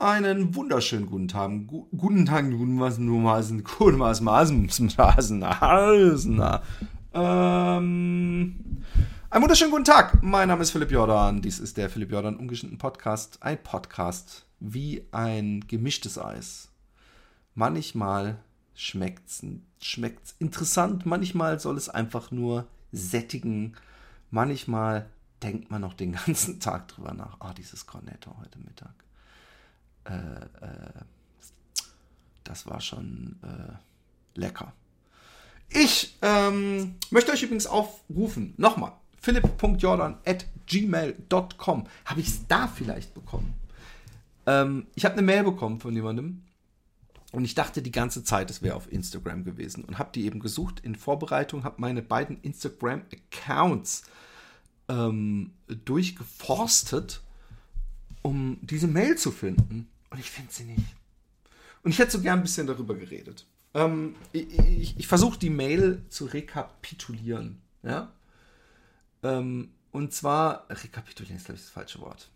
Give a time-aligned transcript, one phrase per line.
[0.00, 1.50] Einen wunderschönen guten Tag.
[1.66, 6.40] Gu guten Tag, guten was, nur Maßen, guten was, Maßen, Maßen, Maßen,
[7.14, 8.84] ähm,
[9.28, 10.22] einen wunderschönen guten Tag.
[10.22, 11.42] Mein Name ist Philipp Jordan.
[11.42, 13.42] Dies ist der Philipp Jordan ungeschnitten Podcast.
[13.42, 16.68] Ein Podcast wie ein gemischtes Eis.
[17.56, 18.38] Manchmal
[18.74, 19.44] schmeckt's,
[19.82, 23.72] schmeckt's interessant, manchmal soll es einfach nur sättigen.
[24.30, 25.10] Manchmal
[25.42, 27.40] denkt man noch den ganzen Tag drüber nach.
[27.40, 29.07] Ah, oh, dieses Cornetto heute Mittag.
[30.08, 31.02] Äh, äh,
[32.44, 34.72] das war schon äh, lecker.
[35.70, 41.86] Ich ähm, möchte euch übrigens aufrufen, nochmal, philipp.jordan at gmail.com.
[42.06, 43.52] Habe ich es da vielleicht bekommen?
[44.46, 46.42] Ähm, ich habe eine Mail bekommen von jemandem
[47.32, 50.40] und ich dachte die ganze Zeit, es wäre auf Instagram gewesen und habe die eben
[50.40, 54.04] gesucht in Vorbereitung, habe meine beiden Instagram-Accounts
[54.88, 55.52] ähm,
[55.84, 57.22] durchgeforstet,
[58.22, 59.88] um diese Mail zu finden.
[60.10, 60.84] Und ich finde sie nicht.
[61.82, 63.46] Und ich hätte so gern ein bisschen darüber geredet.
[63.74, 67.60] Ähm, ich, ich, ich versuche die Mail zu rekapitulieren.
[67.82, 68.12] Ja?
[69.22, 72.30] Ähm, und zwar, rekapitulieren ist, glaube ich, das falsche Wort.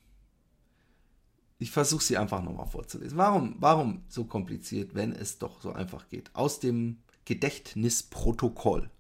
[1.58, 3.16] Ich versuche sie einfach nochmal vorzulesen.
[3.16, 6.34] Warum, warum so kompliziert, wenn es doch so einfach geht?
[6.34, 8.90] Aus dem Gedächtnisprotokoll.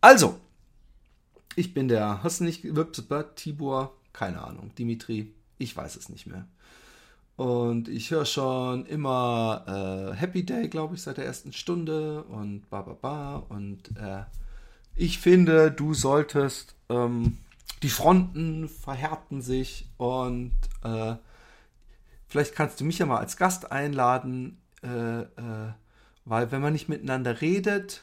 [0.00, 0.40] Also,
[1.54, 3.00] ich bin der, hast du nicht gewirkt,
[3.36, 3.96] Tibor?
[4.12, 4.74] Keine Ahnung.
[4.74, 5.32] Dimitri?
[5.58, 6.48] Ich weiß es nicht mehr.
[7.36, 12.68] Und ich höre schon immer äh, Happy Day, glaube ich, seit der ersten Stunde und
[12.70, 13.36] ba ba ba.
[13.48, 14.22] Und äh,
[14.94, 17.38] ich finde, du solltest, ähm,
[17.82, 21.16] die Fronten verhärten sich und äh,
[22.26, 25.72] vielleicht kannst du mich ja mal als Gast einladen, äh, äh,
[26.24, 28.02] weil wenn man nicht miteinander redet,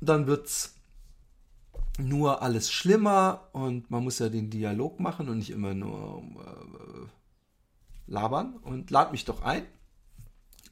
[0.00, 0.74] dann wird es
[1.98, 7.17] nur alles schlimmer und man muss ja den Dialog machen und nicht immer nur äh,
[8.08, 9.64] labern und lad mich doch ein.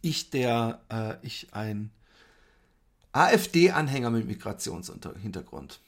[0.02, 1.90] Ich, der, äh, ich ein
[3.12, 5.80] AfD-Anhänger mit Migrationshintergrund.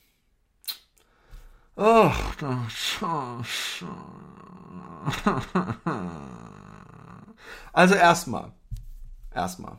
[1.77, 2.11] Oh,
[7.73, 8.53] also erstmal,
[9.33, 9.79] erstmal.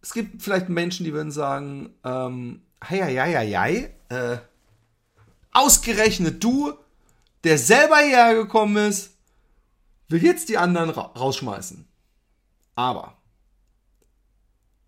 [0.00, 4.38] Es gibt vielleicht Menschen, die würden sagen, ähm, hei, hei, hei, hei, äh,
[5.52, 6.72] ausgerechnet du,
[7.44, 9.11] der selber hierher gekommen ist,
[10.12, 11.86] will jetzt die anderen ra rausschmeißen.
[12.74, 13.16] Aber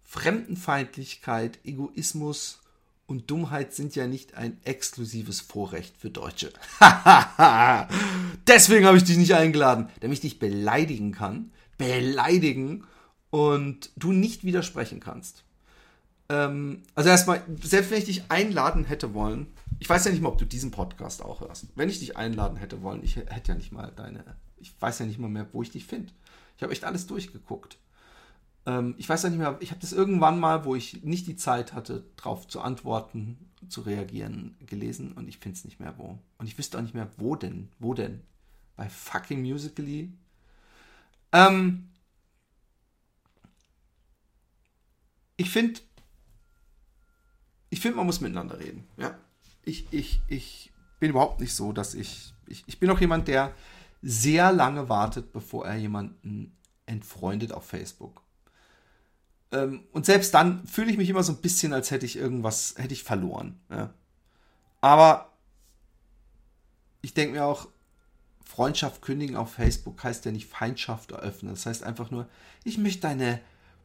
[0.03, 2.61] Fremdenfeindlichkeit, Egoismus
[3.07, 6.53] und Dummheit sind ja nicht ein exklusives Vorrecht für Deutsche.
[8.47, 11.51] Deswegen habe ich dich nicht eingeladen, damit ich dich beleidigen kann.
[11.77, 12.85] Beleidigen
[13.31, 15.43] und du nicht widersprechen kannst.
[16.29, 19.49] Ähm, also erstmal, selbst wenn ich dich einladen hätte wollen,
[19.79, 21.67] ich weiß ja nicht mal, ob du diesen Podcast auch hörst.
[21.75, 24.25] Wenn ich dich einladen hätte wollen, ich hätte ja nicht mal deine
[24.65, 26.11] ich weiß ja nicht mal mehr, wo ich dich finde.
[26.57, 27.79] Ich habe echt alles durchgeguckt.
[28.67, 31.37] Ähm, ich weiß ja nicht mehr, ich habe das irgendwann mal, wo ich nicht die
[31.37, 36.19] Zeit hatte, darauf zu antworten, zu reagieren, gelesen und ich finde es nicht mehr wo.
[36.39, 38.23] Und ich wüsste auch nicht mehr, wo denn, wo denn.
[38.77, 40.13] Bei fucking Musically.
[41.33, 41.91] Ähm,
[45.37, 45.81] ich finde,
[47.69, 48.85] ich finde, man muss miteinander reden.
[48.97, 49.19] Ja?
[49.65, 53.53] Ich, ich, ich bin überhaupt nicht so, dass ich, ich, ich bin auch jemand, der
[54.03, 58.23] sehr lange wartet, bevor er jemanden entfreundet auf Facebook.
[59.53, 62.75] Ähm, und selbst dann fühle ich mich immer so ein bisschen, als hätte ich irgendwas,
[62.77, 63.59] hätte ich verloren.
[63.71, 63.95] Ja.
[64.81, 65.33] Aber
[67.01, 67.69] ich denke mir auch,
[68.45, 71.53] Freundschaft kündigen auf Facebook heißt ja nicht Feindschaft eröffnen.
[71.53, 72.29] Das heißt einfach nur,
[72.63, 73.41] ich möchte deine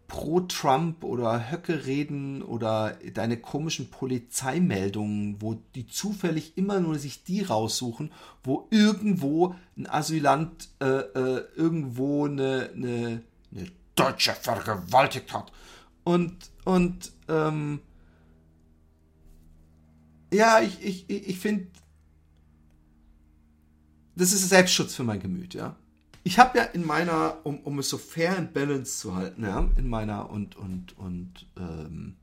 [0.09, 7.43] Pro-Trump oder Höcke reden oder deine komischen Polizeimeldungen, wo die zufällig immer nur sich die
[7.43, 8.11] raussuchen,
[8.43, 13.21] wo irgendwo ein Asylant äh, äh, irgendwo eine, eine,
[13.51, 15.51] eine Deutsche vergewaltigt hat.
[16.03, 17.79] Und, und ähm,
[20.33, 21.67] ja, ich, ich, ich finde,
[24.15, 25.75] das ist Selbstschutz für mein Gemüt, ja
[26.29, 29.67] ich habe ja in meiner, um, um es so fair and balanced zu halten, ja,
[29.77, 32.17] in meiner und, und, und ähm,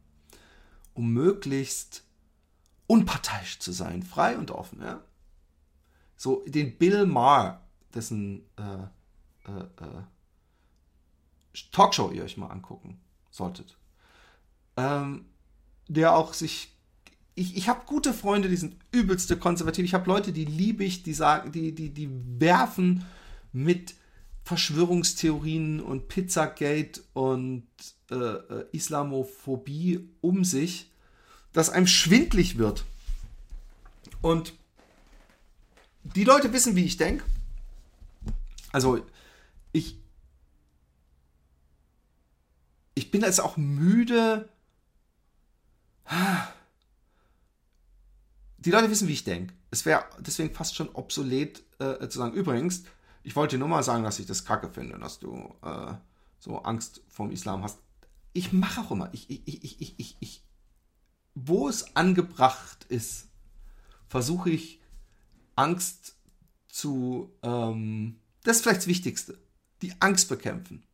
[0.95, 2.05] um möglichst
[2.87, 5.03] unparteiisch zu sein, frei und offen, ja.
[6.17, 7.61] So den Bill Maher,
[7.93, 8.85] dessen äh,
[9.51, 10.03] äh, äh,
[11.73, 13.01] Talkshow ihr euch mal angucken
[13.33, 13.77] solltet,
[14.77, 15.25] ähm,
[15.89, 16.77] der auch sich
[17.35, 19.85] ich, ich habe gute Freunde, die sind übelste konservativ.
[19.85, 22.09] Ich habe Leute, die liebe ich, die sagen, die, die, die
[22.41, 23.05] werfen
[23.57, 23.95] mit
[24.45, 27.67] Verschwörungstheorien und Pizzagate und
[28.11, 30.93] äh, äh, Islamophobie um sich,
[31.53, 32.85] dass einem schwindlig wird.
[34.21, 34.53] Und
[36.03, 37.25] die Leute wissen, wie ich denke.
[38.73, 39.05] Also
[39.73, 39.97] ich,
[42.95, 44.49] ich bin jetzt auch müde.
[48.59, 49.55] Die Leute wissen, wie ich denke.
[49.71, 52.85] Es wäre deswegen fast schon obsolet äh, zu sagen, übrigens,
[53.27, 55.95] ich wollte dir nur mal sagen, dass ich das kacke finde, dass du äh,
[56.39, 57.81] so Angst vom Islam hast.
[58.33, 60.45] Ich mache auch immer, ich, ich, ich, ich, ich, ich,
[61.35, 63.27] wo es angebracht ist,
[64.07, 64.81] versuche ich
[65.57, 66.15] Angst
[66.69, 69.37] zu, ähm, das ist vielleicht das Wichtigste,
[69.83, 70.85] die Angst bekämpfen.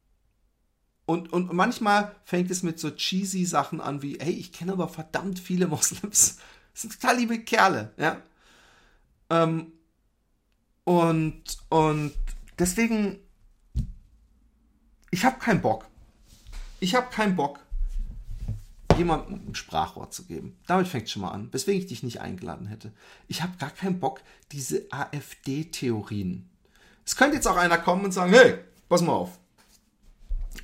[1.05, 4.88] Und, und manchmal fängt es mit so cheesy Sachen an wie, hey, ich kenne aber
[4.88, 6.38] verdammt viele Moslems.
[6.73, 8.23] Das sind total liebe Kerle, ja.
[9.29, 9.73] Ähm,
[10.84, 12.12] und, und
[12.62, 13.19] deswegen,
[15.11, 15.88] ich habe keinen Bock.
[16.81, 17.61] Ich habe keinen Bock,
[18.97, 20.56] jemandem ein Sprachwort zu geben.
[20.67, 22.93] Damit fängt schon mal an, weswegen ich dich nicht eingeladen hätte.
[23.29, 24.20] Ich habe gar keinen Bock,
[24.53, 26.49] diese AfD-Theorien.
[27.05, 29.38] Es könnte jetzt auch einer kommen und sagen, hey, pass mal auf.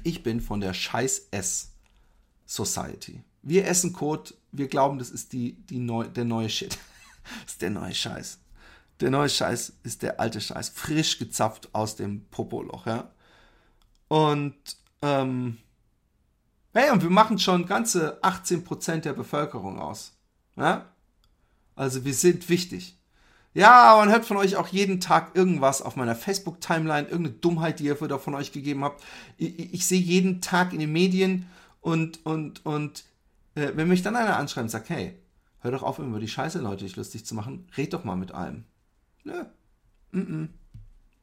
[0.04, 1.72] Ich bin von der Scheiß-S
[2.46, 3.22] Society.
[3.42, 6.78] Wir essen Kot, wir glauben, das ist die, die neu, der neue Shit.
[7.44, 8.38] das ist der neue Scheiß.
[9.00, 13.10] Der neue Scheiß ist der alte Scheiß, frisch gezapft aus dem Popoloch, ja.
[14.08, 14.54] Und
[15.02, 15.58] ähm,
[16.74, 20.12] Hey, und wir machen schon ganze 18% der Bevölkerung aus.
[20.56, 20.86] Ja?
[21.74, 22.98] Also wir sind wichtig.
[23.52, 27.86] Ja, man hört von euch auch jeden Tag irgendwas auf meiner Facebook-Timeline, irgendeine Dummheit, die
[27.86, 29.02] ihr wieder von euch gegeben habt.
[29.38, 31.46] Ich, ich, sehe jeden Tag in den Medien
[31.80, 33.02] und, und, und
[33.56, 35.18] äh, wenn mich dann einer anschreibt und sagt, hey,
[35.60, 38.32] hör doch auf, über die Scheiße Leute dich lustig zu machen, red doch mal mit
[38.32, 38.64] einem.
[39.24, 39.44] Nö.
[40.12, 40.46] Mm.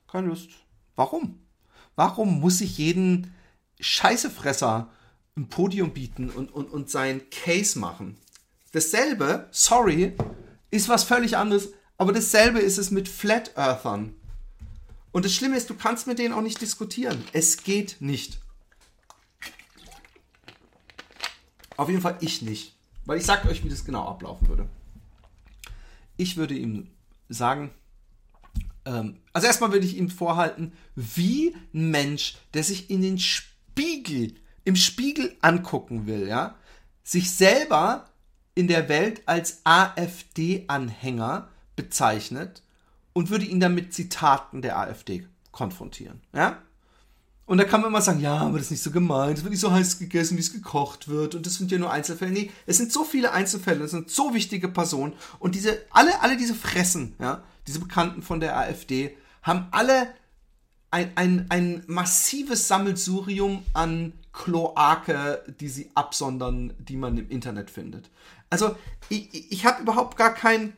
[0.08, 0.50] Keine Lust.
[0.96, 1.40] Warum?
[1.96, 3.34] Warum muss ich jeden
[3.80, 4.90] Scheißefresser
[5.38, 8.18] ein Podium bieten und, und, und sein Case machen.
[8.72, 10.16] Dasselbe, sorry,
[10.72, 14.16] ist was völlig anderes, aber dasselbe ist es mit Flat Earthern.
[15.12, 17.24] Und das Schlimme ist, du kannst mit denen auch nicht diskutieren.
[17.32, 18.40] Es geht nicht.
[21.78, 22.74] Auf jeden Fall ich nicht.
[23.06, 24.68] Weil ich sage euch, wie das genau ablaufen würde.
[26.18, 26.90] Ich würde ihm
[27.30, 27.72] sagen,
[28.86, 34.36] ähm, also erstmal würde ich ihm vorhalten, wie ein Mensch, der sich in den Spiegel
[34.66, 36.56] im Spiegel angucken will, ja,
[37.04, 38.10] sich selber
[38.56, 42.64] in der Welt als AfD-Anhänger bezeichnet
[43.14, 46.62] und würde ihn dann mit Zitaten der AfD konfrontieren, ja.
[47.48, 49.52] Und da kann man immer sagen, ja, aber das ist nicht so gemeint, es wird
[49.52, 52.32] nicht so heiß gegessen, wie es gekocht wird und das sind ja nur Einzelfälle.
[52.32, 56.38] Nee, es sind so viele Einzelfälle, es sind so wichtige Personen und diese, alle, alle
[56.38, 60.08] diese Fressen, ja, diese Bekannten von der AfD, haben alle
[60.90, 68.10] ein, ein, ein massives Sammelsurium an Kloake, die sie absondern, die man im Internet findet.
[68.50, 68.76] Also,
[69.10, 70.74] ich, ich habe überhaupt gar kein.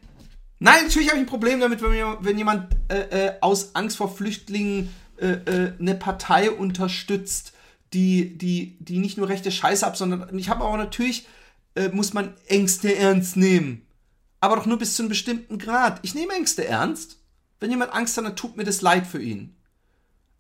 [0.60, 4.10] Nein, natürlich habe ich ein Problem damit, wenn, wenn jemand äh, äh, aus Angst vor
[4.10, 7.54] Flüchtlingen äh, äh, eine Partei unterstützt,
[7.94, 11.28] die, die, die nicht nur rechte Scheiße ab, sondern ich habe auch natürlich,
[11.76, 13.86] äh, muss man Ängste ernst nehmen.
[14.40, 16.00] Aber doch nur bis zu einem bestimmten Grad.
[16.04, 17.18] Ich nehme Ängste ernst.
[17.60, 19.56] Wenn jemand Angst hat, dann tut mir das leid für ihn.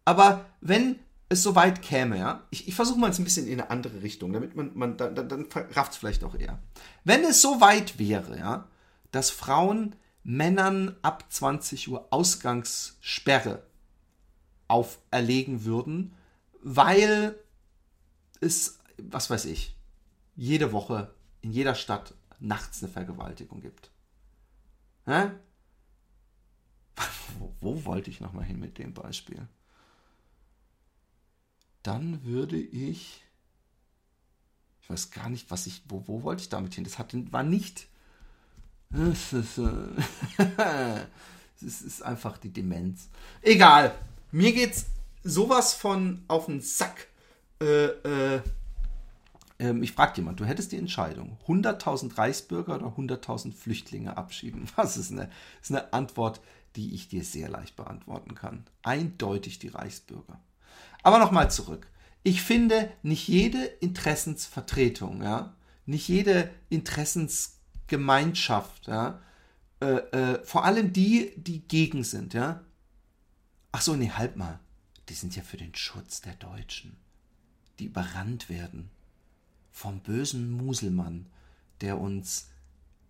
[0.05, 3.59] Aber wenn es so weit käme, ja, ich, ich versuche mal jetzt ein bisschen in
[3.59, 6.59] eine andere Richtung, damit man, man dann, dann, dann rafft es vielleicht auch eher.
[7.03, 8.67] Wenn es so weit wäre, ja,
[9.11, 13.63] dass Frauen Männern ab 20 Uhr Ausgangssperre
[14.67, 16.13] auferlegen würden,
[16.61, 17.37] weil
[18.41, 19.75] es, was weiß ich,
[20.35, 23.89] jede Woche in jeder Stadt nachts eine Vergewaltigung gibt.
[25.05, 25.31] Hä?
[27.39, 29.47] Wo, wo wollte ich nochmal hin mit dem Beispiel?
[31.87, 33.23] dann würde ich.
[34.81, 35.83] Ich weiß gar nicht, was ich.
[35.87, 36.83] Wo, wo wollte ich damit hin?
[36.83, 37.87] Das hat, war nicht.
[38.89, 39.59] Es ist,
[41.61, 43.09] es ist einfach die Demenz.
[43.41, 43.93] Egal.
[44.31, 44.87] Mir geht's
[45.23, 47.07] sowas von auf den Sack.
[47.61, 48.41] Äh, äh,
[49.59, 54.65] ähm, ich frage jemand, du hättest die Entscheidung, 100.000 Reichsbürger oder 100.000 Flüchtlinge abschieben.
[54.75, 55.29] Was ist eine,
[55.61, 56.41] ist eine Antwort,
[56.75, 58.65] die ich dir sehr leicht beantworten kann.
[58.83, 60.39] Eindeutig die Reichsbürger.
[61.03, 61.87] Aber nochmal zurück.
[62.23, 65.53] Ich finde, nicht jede Interessensvertretung, ja,
[65.85, 69.21] nicht jede Interessensgemeinschaft, ja,
[69.79, 72.63] äh, äh, vor allem die, die gegen sind, ja.
[73.77, 74.59] Ach so, nee, halt mal.
[75.07, 76.97] Die sind ja für den Schutz der Deutschen,
[77.77, 78.89] die überrannt werden
[79.71, 81.27] vom bösen Muselmann,
[81.81, 82.49] der uns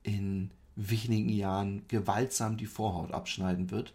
[0.04, 3.94] in wenigen Jahren gewaltsam die Vorhaut abschneiden wird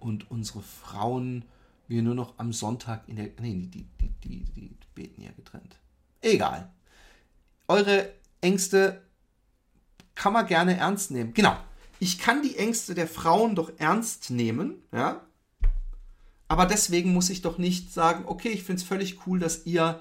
[0.00, 1.44] und unsere Frauen
[1.88, 3.28] wir nur noch am Sonntag in der.
[3.38, 5.76] Nee, die, die, die, die beten ja getrennt.
[6.22, 6.70] Egal.
[7.68, 9.02] Eure Ängste
[10.14, 11.34] kann man gerne ernst nehmen.
[11.34, 11.54] Genau.
[11.98, 15.20] Ich kann die Ängste der Frauen doch ernst nehmen, ja.
[16.54, 19.98] Aber deswegen muss ich doch nicht sagen, okay, ich finde es völlig cool, dass ihr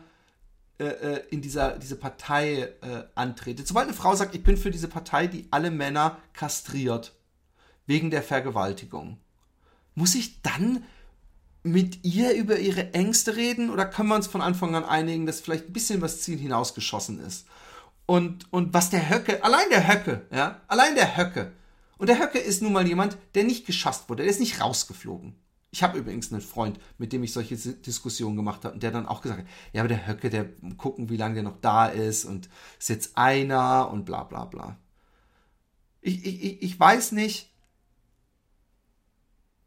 [0.77, 3.67] äh, äh, in dieser diese Partei äh, antretet.
[3.67, 7.15] Sobald eine Frau sagt, ich bin für diese Partei, die alle Männer kastriert,
[7.87, 9.17] wegen der Vergewaltigung,
[9.95, 10.83] muss ich dann
[11.63, 15.41] mit ihr über ihre Ängste reden oder können wir uns von Anfang an einigen, dass
[15.41, 17.47] vielleicht ein bisschen was Ziel hinausgeschossen ist?
[18.05, 21.51] Und, und was der Höcke, allein der Höcke, ja, allein der Höcke.
[21.97, 25.35] Und der Höcke ist nun mal jemand, der nicht geschasst wurde, der ist nicht rausgeflogen.
[25.73, 29.07] Ich habe übrigens einen Freund, mit dem ich solche Diskussionen gemacht habe und der dann
[29.07, 30.45] auch gesagt hat, ja, aber der Höcke, der
[30.77, 34.77] gucken, wie lange der noch da ist und ist jetzt einer und bla bla bla.
[36.01, 37.51] Ich, ich, ich weiß nicht.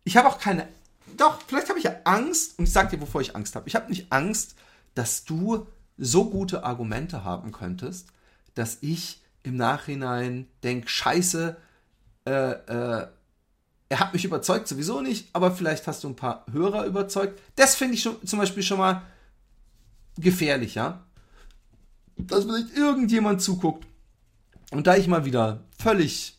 [0.05, 0.69] Ich habe auch keine.
[1.17, 3.67] Doch, vielleicht habe ich ja Angst und ich sage dir, wovor ich Angst habe.
[3.67, 4.55] Ich habe nicht Angst,
[4.95, 5.67] dass du
[5.99, 8.11] so gute Argumente haben könntest,
[8.55, 11.57] dass ich im Nachhinein denke, scheiße,
[12.27, 13.09] äh, äh,
[13.89, 17.41] er hat mich überzeugt, sowieso nicht, aber vielleicht hast du ein paar Hörer überzeugt.
[17.55, 19.03] Das finde ich schon, zum Beispiel schon mal
[20.19, 21.05] gefährlich, ja.
[22.17, 23.87] Dass vielleicht irgendjemand zuguckt
[24.71, 26.39] und da ich mal wieder völlig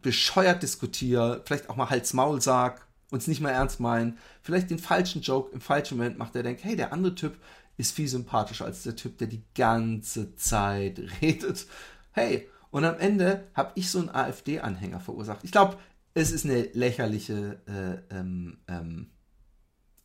[0.00, 5.22] bescheuert diskutiere, vielleicht auch mal Hals-Maul sag, uns nicht mehr ernst meinen, vielleicht den falschen
[5.22, 7.36] Joke im falschen Moment macht, der denkt, hey, der andere Typ
[7.76, 11.66] ist viel sympathischer als der Typ, der die ganze Zeit redet.
[12.12, 15.44] Hey, und am Ende habe ich so einen AfD-Anhänger verursacht.
[15.44, 15.76] Ich glaube,
[16.14, 19.10] es ist eine lächerliche äh, ähm, ähm,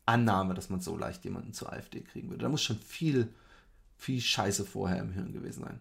[0.06, 2.42] Annahme, dass man so leicht jemanden zur AfD kriegen würde.
[2.42, 3.32] Da muss schon viel,
[3.96, 5.80] viel Scheiße vorher im Hirn gewesen sein.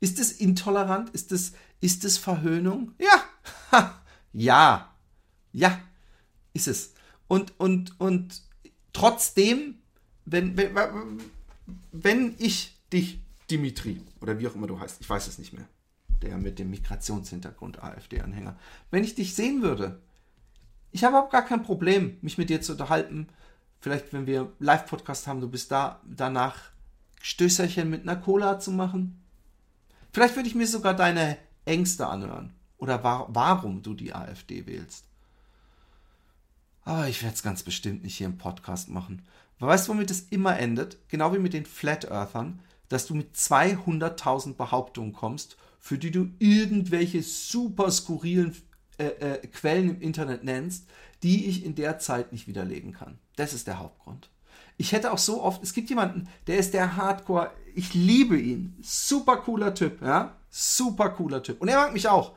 [0.00, 1.10] Ist es intolerant?
[1.10, 2.92] Ist es ist es Verhöhnung?
[2.98, 3.22] Ja.
[3.72, 4.02] Ha.
[4.32, 4.94] Ja.
[5.52, 5.80] Ja.
[6.52, 6.94] Ist es.
[7.28, 8.42] Und, und, und
[8.92, 9.78] trotzdem,
[10.24, 10.74] wenn, wenn,
[11.92, 15.68] wenn ich dich, Dimitri, oder wie auch immer du heißt, ich weiß es nicht mehr,
[16.22, 18.56] der mit dem Migrationshintergrund AfD-Anhänger.
[18.90, 20.00] Wenn ich dich sehen würde,
[20.92, 23.28] ich habe überhaupt gar kein Problem, mich mit dir zu unterhalten.
[23.80, 26.56] Vielleicht, wenn wir Live-Podcast haben, du bist da, danach
[27.20, 29.22] Stößerchen mit einer Cola zu machen.
[30.12, 32.54] Vielleicht würde ich mir sogar deine Ängste anhören.
[32.78, 35.04] Oder war, warum du die AfD wählst.
[36.84, 39.26] Aber ich werde es ganz bestimmt nicht hier im Podcast machen.
[39.58, 40.98] Weißt du, womit es immer endet?
[41.08, 45.56] Genau wie mit den Flat Earthern, dass du mit 200.000 Behauptungen kommst
[45.86, 48.56] für die du irgendwelche super skurrilen
[48.98, 50.88] äh, äh, Quellen im Internet nennst,
[51.22, 53.20] die ich in der Zeit nicht widerlegen kann.
[53.36, 54.28] Das ist der Hauptgrund.
[54.78, 58.76] Ich hätte auch so oft, es gibt jemanden, der ist der Hardcore, ich liebe ihn,
[58.82, 61.60] super cooler Typ, ja, super cooler Typ.
[61.60, 62.32] Und er mag mich auch.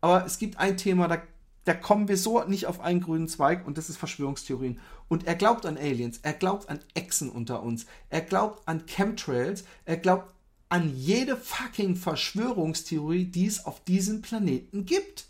[0.00, 1.20] Aber es gibt ein Thema, da,
[1.64, 4.78] da kommen wir so nicht auf einen grünen Zweig und das ist Verschwörungstheorien.
[5.08, 9.64] Und er glaubt an Aliens, er glaubt an Echsen unter uns, er glaubt an Chemtrails,
[9.84, 10.32] er glaubt
[10.68, 15.26] an jede fucking Verschwörungstheorie, die es auf diesem Planeten gibt.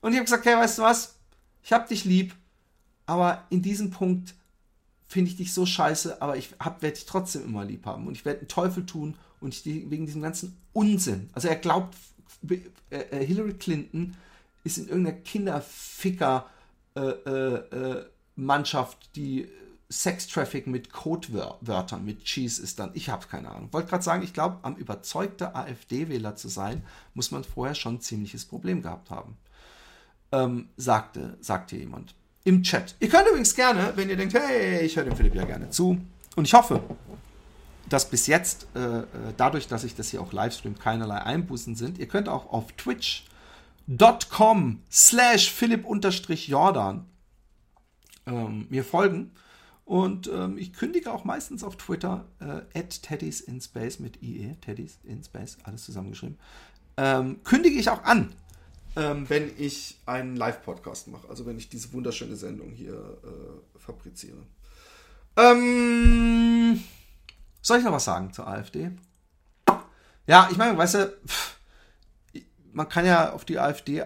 [0.00, 1.14] Und ich habe gesagt, hey, weißt du was?
[1.62, 2.34] Ich hab dich lieb,
[3.06, 4.34] aber in diesem Punkt
[5.08, 8.24] finde ich dich so scheiße, aber ich werde dich trotzdem immer lieb haben und ich
[8.24, 11.30] werde einen Teufel tun und ich, wegen diesem ganzen Unsinn.
[11.32, 11.96] Also er glaubt,
[12.48, 14.16] äh, äh, Hillary Clinton
[14.64, 16.50] ist in irgendeiner Kinderficker
[16.96, 18.04] äh, äh, äh
[18.36, 19.48] Mannschaft, die
[20.02, 23.72] Sex-Traffic mit Codewörtern, mit Cheese ist dann, ich habe keine Ahnung.
[23.72, 26.82] Wollte gerade sagen, ich glaube, am überzeugter AfD-Wähler zu sein,
[27.14, 29.36] muss man vorher schon ein ziemliches Problem gehabt haben.
[30.32, 32.96] Ähm, sagte, sagte jemand im Chat.
[33.00, 35.98] Ihr könnt übrigens gerne, wenn ihr denkt, hey, ich höre dem Philipp ja gerne zu.
[36.36, 36.82] Und ich hoffe,
[37.88, 39.04] dass bis jetzt, äh, äh
[39.36, 41.98] dadurch, dass ich das hier auch livestream, keinerlei Einbußen sind.
[41.98, 43.22] Ihr könnt auch auf twitch.com
[44.90, 47.06] slash philipp-jordan
[48.26, 49.30] ähm, mir folgen.
[49.84, 54.98] Und ähm, ich kündige auch meistens auf Twitter äh, Teddys in Space mit IE, Teddys
[55.04, 56.38] in Space, alles zusammengeschrieben.
[56.96, 58.32] Ähm, kündige ich auch an,
[58.96, 64.46] ähm, wenn ich einen Live-Podcast mache, also wenn ich diese wunderschöne Sendung hier äh, fabriziere.
[65.36, 66.82] Ähm,
[67.60, 68.90] soll ich noch was sagen zur AfD?
[70.26, 71.58] Ja, ich meine, weißt du, pff,
[72.72, 74.04] man kann ja auf die AfD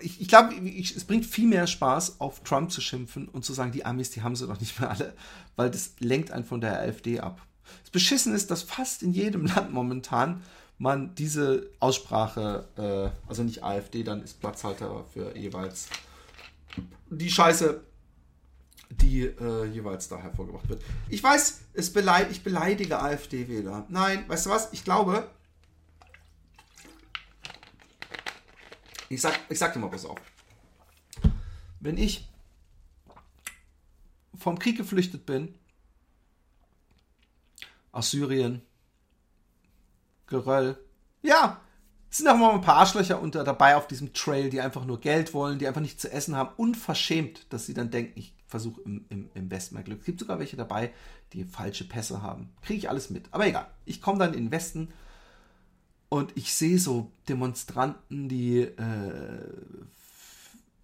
[0.00, 3.72] ich, ich glaube, es bringt viel mehr Spaß, auf Trump zu schimpfen und zu sagen,
[3.72, 5.14] die Amis, die haben sie doch nicht mehr alle,
[5.56, 7.40] weil das lenkt einen von der AfD ab.
[7.82, 10.42] Das Beschissen ist, dass fast in jedem Land momentan
[10.78, 15.88] man diese Aussprache, äh, also nicht AfD, dann ist Platzhalter für jeweils
[17.08, 17.80] die Scheiße,
[18.90, 20.82] die äh, jeweils da hervorgebracht wird.
[21.08, 23.86] Ich weiß, es beleid, ich beleidige AfD-Wähler.
[23.88, 24.72] Nein, weißt du was?
[24.72, 25.28] Ich glaube,
[29.08, 30.18] Ich sag, ich sag dir mal, pass auf.
[31.80, 32.28] Wenn ich
[34.36, 35.54] vom Krieg geflüchtet bin,
[37.92, 38.62] aus Syrien,
[40.26, 40.78] Geröll,
[41.22, 41.60] ja,
[42.10, 45.34] sind auch mal ein paar Arschlöcher unter dabei auf diesem Trail, die einfach nur Geld
[45.34, 46.54] wollen, die einfach nichts zu essen haben.
[46.56, 50.00] Unverschämt, dass sie dann denken, ich versuche im, im, im Westen mein Glück.
[50.00, 50.92] Es gibt sogar welche dabei,
[51.32, 52.52] die falsche Pässe haben.
[52.62, 53.28] Kriege ich alles mit.
[53.32, 53.66] Aber egal.
[53.84, 54.92] Ich komme dann in den Westen
[56.08, 59.52] und ich sehe so Demonstranten, die äh,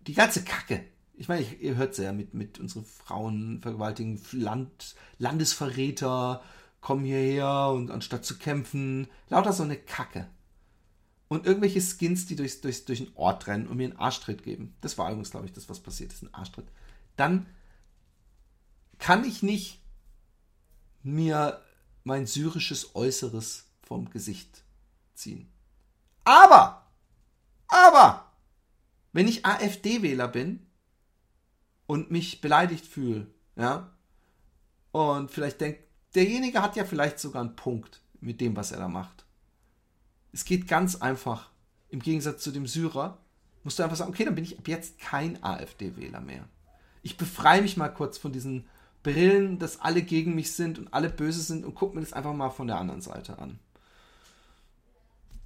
[0.06, 0.84] die ganze Kacke.
[1.14, 6.42] Ich meine, ihr hört es ja mit, mit unseren Frauen vergewaltigen, Land, Landesverräter
[6.80, 10.26] kommen hierher und anstatt zu kämpfen, lauter so eine Kacke.
[11.28, 14.74] Und irgendwelche Skins, die durchs, durchs, durch den Ort rennen und mir einen Arschtritt geben.
[14.80, 16.66] Das war übrigens, glaube ich, das, was passiert ist, ein Arschtritt.
[17.16, 17.46] Dann
[18.98, 19.80] kann ich nicht
[21.02, 21.62] mir
[22.04, 24.64] mein syrisches Äußeres vom Gesicht
[25.14, 25.52] ziehen.
[26.24, 26.86] Aber,
[27.68, 28.32] aber,
[29.12, 30.66] wenn ich AfD-Wähler bin
[31.86, 33.26] und mich beleidigt fühle,
[33.56, 33.92] ja,
[34.92, 35.80] und vielleicht denkt,
[36.14, 39.24] derjenige hat ja vielleicht sogar einen Punkt mit dem, was er da macht.
[40.32, 41.50] Es geht ganz einfach.
[41.88, 43.18] Im Gegensatz zu dem Syrer
[43.64, 46.48] musst du einfach sagen, okay, dann bin ich ab jetzt kein AfD-Wähler mehr.
[47.02, 48.66] Ich befreie mich mal kurz von diesen
[49.02, 52.32] Brillen, dass alle gegen mich sind und alle böse sind und guck mir das einfach
[52.32, 53.58] mal von der anderen Seite an.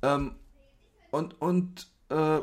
[0.03, 0.33] Ähm,
[1.11, 2.41] und und äh,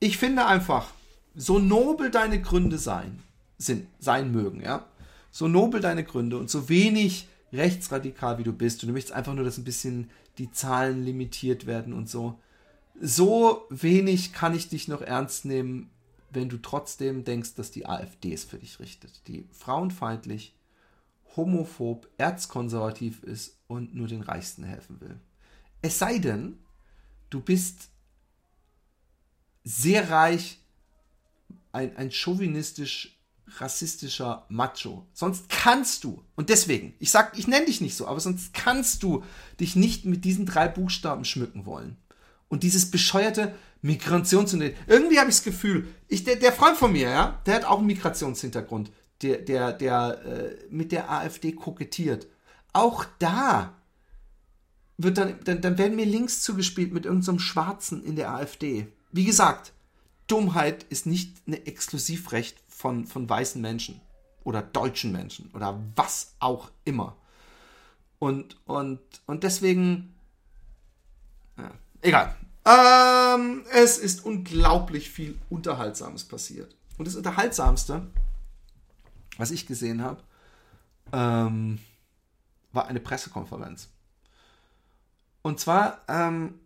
[0.00, 0.90] ich finde einfach,
[1.34, 3.22] so nobel deine Gründe sein,
[3.58, 4.86] sind, sein mögen, ja,
[5.30, 9.34] so nobel deine Gründe und so wenig rechtsradikal wie du bist und du möchtest einfach
[9.34, 12.38] nur, dass ein bisschen die Zahlen limitiert werden und so,
[13.00, 15.90] so wenig kann ich dich noch ernst nehmen,
[16.30, 20.54] wenn du trotzdem denkst, dass die AfD es für dich richtet, die frauenfeindlich,
[21.36, 25.20] homophob, erzkonservativ ist und nur den Reichsten helfen will.
[25.82, 26.58] Es sei denn,
[27.30, 27.90] du bist
[29.64, 30.60] sehr reich,
[31.72, 33.18] ein, ein chauvinistisch
[33.58, 35.06] rassistischer Macho.
[35.12, 39.02] Sonst kannst du, und deswegen, ich sag, ich nenne dich nicht so, aber sonst kannst
[39.02, 39.24] du
[39.60, 41.96] dich nicht mit diesen drei Buchstaben schmücken wollen.
[42.48, 44.88] Und dieses bescheuerte Migrationshintergrund.
[44.88, 47.78] Irgendwie habe ich das Gefühl, ich, der, der Freund von mir, ja, der hat auch
[47.78, 48.90] einen Migrationshintergrund,
[49.22, 52.26] der, der, der äh, mit der AfD kokettiert.
[52.74, 53.72] Auch da
[54.98, 58.88] wird dann, dann, dann werden mir Links zugespielt mit irgendeinem so Schwarzen in der AfD.
[59.12, 59.72] Wie gesagt,
[60.26, 64.00] Dummheit ist nicht ein Exklusivrecht von, von weißen Menschen
[64.42, 67.16] oder deutschen Menschen oder was auch immer.
[68.18, 70.14] Und, und, und deswegen,
[71.56, 71.70] ja,
[72.02, 72.36] egal.
[72.64, 76.74] Ähm, es ist unglaublich viel Unterhaltsames passiert.
[76.96, 78.06] Und das Unterhaltsamste,
[79.36, 80.22] was ich gesehen habe,
[81.12, 81.78] ähm,
[82.74, 83.88] war eine Pressekonferenz.
[85.42, 86.58] Und zwar ähm,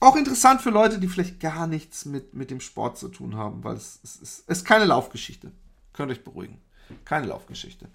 [0.00, 3.64] auch interessant für Leute, die vielleicht gar nichts mit, mit dem Sport zu tun haben,
[3.64, 5.52] weil es, es, es, ist keine Laufgeschichte.
[5.92, 6.60] Könnt euch beruhigen.
[7.04, 7.88] Keine Laufgeschichte.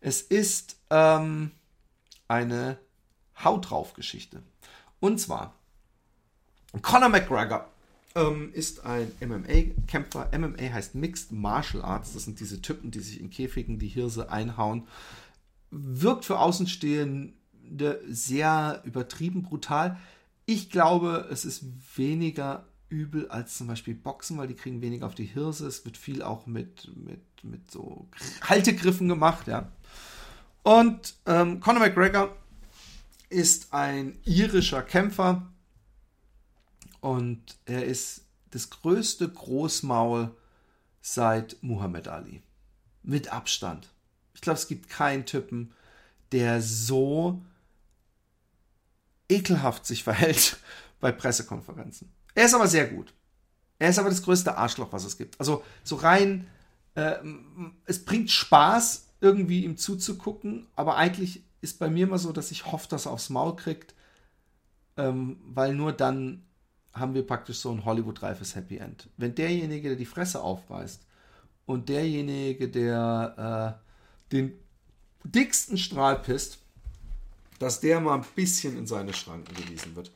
[0.00, 1.50] Es ist ähm,
[2.28, 2.78] eine
[3.42, 4.42] Haut drauf Geschichte.
[5.00, 5.54] Und zwar,
[6.82, 7.68] Conor McGregor
[8.14, 10.30] ähm, ist ein MMA-Kämpfer.
[10.36, 12.14] MMA heißt Mixed Martial Arts.
[12.14, 14.86] Das sind diese Typen, die sich in Käfigen die Hirse einhauen.
[15.70, 17.34] Wirkt für Außenstehende
[18.08, 19.98] sehr übertrieben brutal
[20.48, 21.62] ich glaube, es ist
[21.94, 25.66] weniger übel als zum Beispiel Boxen, weil die kriegen weniger auf die Hirse.
[25.66, 28.08] Es wird viel auch mit, mit, mit so
[28.40, 29.70] Haltegriffen gemacht, ja.
[30.62, 32.34] Und ähm, Conor McGregor
[33.28, 35.46] ist ein irischer Kämpfer
[37.02, 40.34] und er ist das größte Großmaul
[41.02, 42.40] seit Muhammad Ali.
[43.02, 43.90] Mit Abstand.
[44.38, 45.72] Ich glaube, es gibt keinen Typen,
[46.30, 47.42] der so
[49.28, 50.58] ekelhaft sich verhält
[51.00, 52.12] bei Pressekonferenzen.
[52.36, 53.12] Er ist aber sehr gut.
[53.80, 55.40] Er ist aber das größte Arschloch, was es gibt.
[55.40, 56.46] Also so rein,
[56.94, 57.16] äh,
[57.84, 62.70] es bringt Spaß, irgendwie ihm zuzugucken, aber eigentlich ist bei mir immer so, dass ich
[62.70, 63.92] hoffe, dass er aufs Maul kriegt,
[64.96, 66.44] ähm, weil nur dann
[66.92, 69.08] haben wir praktisch so ein Hollywood-reifes Happy End.
[69.16, 71.04] Wenn derjenige, der die Fresse aufreißt
[71.66, 73.87] und derjenige, der äh,
[74.32, 74.58] den
[75.24, 76.58] dicksten Strahl pisst,
[77.58, 80.12] dass der mal ein bisschen in seine Schranken gewiesen wird.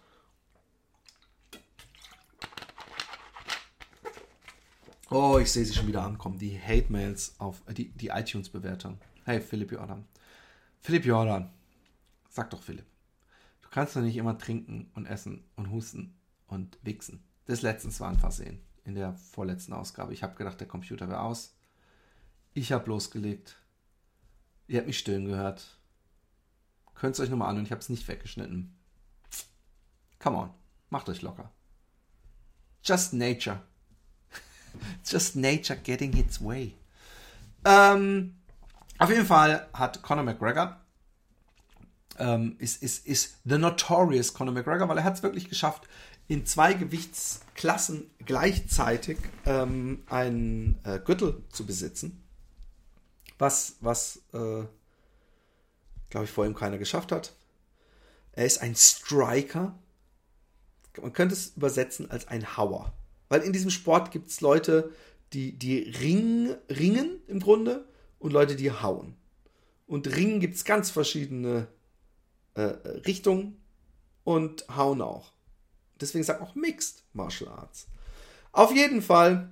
[5.11, 6.39] Oh, ich sehe sie schon wieder ankommen.
[6.39, 8.99] Die Hate-Mails auf äh, die, die iTunes-Bewertung.
[9.25, 10.07] Hey, Philipp Jordan.
[10.81, 11.51] Philipp Jordan.
[12.31, 12.87] Sag doch, Philipp.
[13.61, 16.15] Du kannst doch nicht immer trinken und essen und husten
[16.47, 17.23] und wichsen.
[17.45, 18.61] Das letztens war ein Versehen.
[18.85, 20.15] In der vorletzten Ausgabe.
[20.15, 21.55] Ich habe gedacht, der Computer wäre aus.
[22.55, 23.59] Ich habe losgelegt.
[24.73, 25.79] Ihr habt mich stöhnen gehört.
[26.95, 28.75] Könnt ihr euch nochmal an und ich habe es nicht weggeschnitten.
[30.19, 30.51] Come on,
[30.89, 31.53] macht euch locker.
[32.83, 33.61] Just nature.
[35.05, 36.75] Just nature getting its way.
[37.67, 38.37] Ähm,
[38.97, 40.81] auf jeden Fall hat Conor McGregor
[42.19, 45.87] ähm, ist, ist, ist The Notorious Conor McGregor, weil er hat es wirklich geschafft,
[46.29, 52.22] in zwei Gewichtsklassen gleichzeitig ähm, einen äh, Gürtel zu besitzen.
[53.43, 54.65] Was, was äh,
[56.13, 57.33] glaube ich, vor ihm keiner geschafft hat.
[58.33, 59.75] Er ist ein Striker.
[61.01, 62.93] Man könnte es übersetzen als ein Hauer.
[63.29, 64.93] Weil in diesem Sport gibt es Leute,
[65.33, 69.17] die, die ring, ringen im Grunde und Leute, die hauen.
[69.87, 71.67] Und ringen gibt es ganz verschiedene
[72.55, 73.61] äh, Richtungen
[74.23, 75.33] und hauen auch.
[75.99, 77.87] Deswegen sagt man auch Mixed Martial Arts.
[78.53, 79.51] Auf jeden Fall,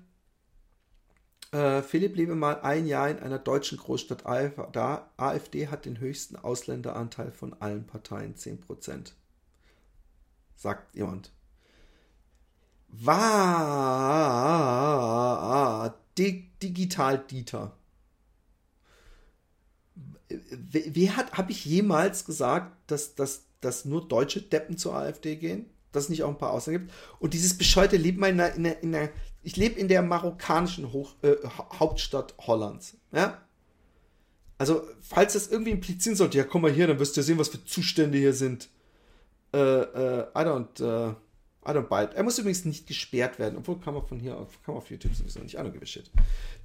[1.53, 4.25] äh, Philipp lebe mal ein Jahr in einer deutschen Großstadt.
[4.73, 9.13] Da AfD hat den höchsten Ausländeranteil von allen Parteien, 10%.
[10.57, 11.33] Sagt jemand.
[12.89, 14.31] War
[16.17, 17.77] Digital Dieter.
[20.29, 25.67] Wer hat, habe ich jemals gesagt, dass, dass, dass nur deutsche Deppen zur AfD gehen?
[25.93, 26.93] Dass es nicht auch ein paar Ausländer gibt?
[27.19, 29.11] Und dieses bescheute Leben in der, in der, in der
[29.42, 31.37] ich lebe in der marokkanischen Hoch, äh,
[31.79, 32.96] Hauptstadt Hollands.
[33.12, 33.40] Ja?
[34.59, 37.38] Also, falls das irgendwie implizieren sollte, ja, komm mal hier, dann wirst du ja sehen,
[37.38, 38.68] was für Zustände hier sind.
[39.55, 41.14] Äh, äh, I don't, äh,
[41.66, 42.14] I don't bite.
[42.14, 44.90] Er muss übrigens nicht gesperrt werden, obwohl kann man von hier auf, kann man auf
[44.90, 45.55] YouTube sowieso nicht.
[45.55, 46.11] I don't give a shit.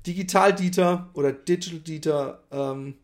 [0.06, 2.96] Digital Dieter oder Digital Dieter, ähm,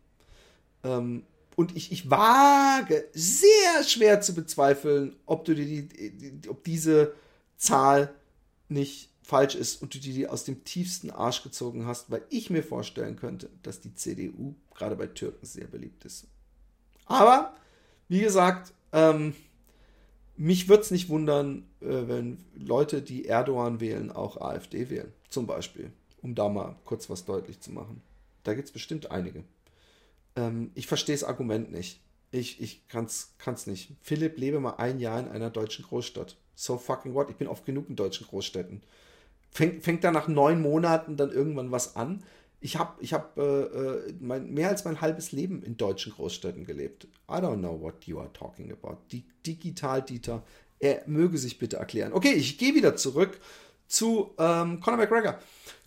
[0.84, 7.14] ähm, und ich, ich wage sehr schwer zu bezweifeln, ob du die, die, ob diese
[7.56, 8.14] Zahl
[8.68, 12.62] nicht falsch ist und du die aus dem tiefsten Arsch gezogen hast, weil ich mir
[12.62, 16.26] vorstellen könnte, dass die CDU gerade bei Türken sehr beliebt ist.
[17.06, 17.54] Aber,
[18.08, 19.34] wie gesagt, ähm,
[20.36, 25.12] mich würde es nicht wundern, äh, wenn Leute, die Erdogan wählen, auch AfD wählen.
[25.28, 25.92] Zum Beispiel.
[26.20, 28.00] Um da mal kurz was deutlich zu machen.
[28.44, 29.44] Da gibt es bestimmt einige.
[30.36, 32.00] Ähm, ich verstehe das Argument nicht.
[32.30, 33.92] Ich, ich kann es nicht.
[34.00, 36.36] Philipp, lebe mal ein Jahr in einer deutschen Großstadt.
[36.54, 37.28] So fucking what?
[37.30, 38.82] Ich bin oft genug in deutschen Großstädten.
[39.52, 42.24] Fängt, fängt da nach neun Monaten dann irgendwann was an?
[42.60, 47.06] Ich habe ich hab, äh, äh, mehr als mein halbes Leben in deutschen Großstädten gelebt.
[47.28, 48.98] I don't know what you are talking about.
[49.10, 50.42] Die Digital-Dieter,
[50.78, 52.12] er möge sich bitte erklären.
[52.12, 53.38] Okay, ich gehe wieder zurück
[53.88, 55.38] zu ähm, Conor McGregor.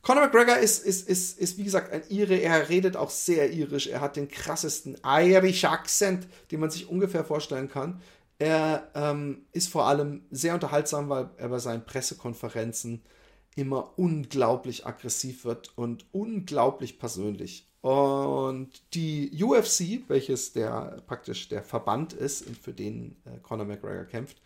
[0.03, 2.35] Conor McGregor ist, ist, ist, ist, wie gesagt, ein Ire.
[2.35, 3.87] Er redet auch sehr irisch.
[3.87, 7.99] Er hat den krassesten Irish Accent, den man sich ungefähr vorstellen kann.
[8.37, 13.01] Er ähm, ist vor allem sehr unterhaltsam, weil er bei seinen Pressekonferenzen
[13.55, 17.67] immer unglaublich aggressiv wird und unglaublich persönlich.
[17.81, 24.37] Und die UFC, welches der praktisch der Verband ist, für den äh, Conor McGregor kämpft,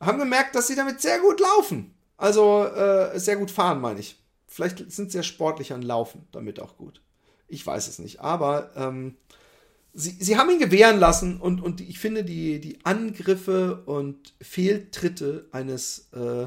[0.00, 1.94] haben gemerkt, dass sie damit sehr gut laufen.
[2.16, 4.16] Also äh, sehr gut fahren, meine ich.
[4.46, 7.02] Vielleicht sind sie ja sportlich an Laufen damit auch gut.
[7.48, 8.20] Ich weiß es nicht.
[8.20, 9.16] Aber ähm,
[9.92, 15.48] sie, sie haben ihn gewähren lassen und, und ich finde die, die Angriffe und Fehltritte
[15.52, 16.46] eines äh,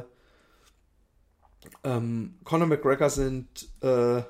[1.84, 4.22] ähm, Conor McGregor sind äh,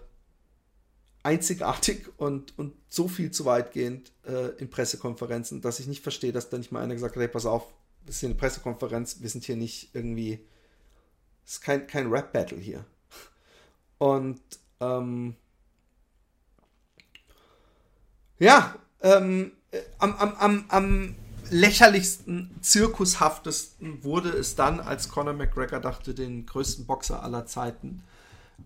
[1.24, 6.50] einzigartig und, und so viel zu weitgehend äh, in Pressekonferenzen, dass ich nicht verstehe, dass
[6.50, 7.74] da nicht mal einer gesagt hat, hey, pass auf,
[8.06, 10.40] das ist hier eine Pressekonferenz, wir sind hier nicht irgendwie,
[11.44, 12.86] es ist kein, kein Rap-Battle hier.
[13.98, 14.42] Und
[14.80, 15.36] ähm,
[18.38, 21.16] ja, ähm, äh, am, am, am, am
[21.50, 28.04] lächerlichsten, zirkushaftesten wurde es dann, als Conor McGregor dachte, den größten Boxer aller Zeiten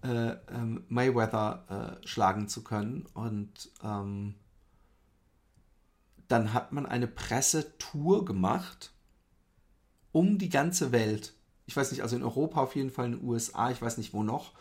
[0.04, 3.08] äh, ähm, Mayweather äh, schlagen zu können.
[3.14, 4.36] Und ähm,
[6.28, 8.92] dann hat man eine Pressetour gemacht
[10.12, 11.34] um die ganze Welt.
[11.66, 14.14] Ich weiß nicht, also in Europa auf jeden Fall, in den USA, ich weiß nicht
[14.14, 14.54] wo noch,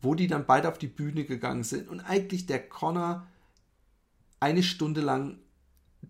[0.00, 3.26] wo die dann beide auf die Bühne gegangen sind und eigentlich der Conor
[4.40, 5.38] eine Stunde lang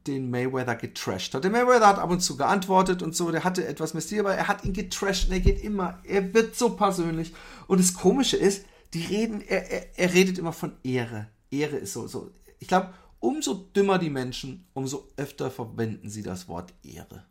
[0.07, 1.45] den Mayweather getrashed hat.
[1.45, 4.49] Der Mayweather hat ab und zu geantwortet und so, der hatte etwas Mystik, aber er
[4.49, 7.33] hat ihn getrashed und er geht immer, er wird so persönlich.
[7.67, 11.29] Und das Komische ist, die reden, er, er, er redet immer von Ehre.
[11.51, 12.31] Ehre ist so, so.
[12.59, 17.25] Ich glaube, umso dümmer die Menschen, umso öfter verwenden sie das Wort Ehre.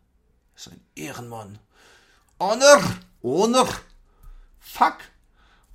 [0.54, 1.58] Er ist ein Ehrenmann.
[2.38, 2.82] Honor!
[3.22, 3.68] Honor!
[4.58, 4.98] Fuck!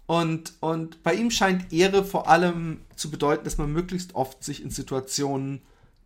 [0.06, 4.63] Und, und bei ihm scheint Ehre vor allem zu bedeuten, dass man möglichst oft sich
[4.63, 5.62] in Situationen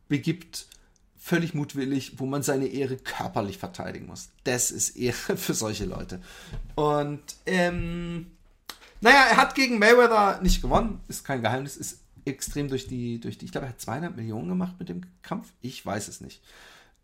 [0.10, 0.68] begibt,
[1.24, 4.32] völlig mutwillig, wo man seine Ehre körperlich verteidigen muss.
[4.44, 6.22] Das ist Ehre für solche Leute.
[6.76, 8.28] Und ähm,
[9.00, 13.38] naja, er hat gegen Mayweather nicht gewonnen, ist kein Geheimnis, ist extrem durch die, durch
[13.38, 16.44] die, ich glaube, er hat 200 Millionen gemacht mit dem Kampf, ich weiß es nicht.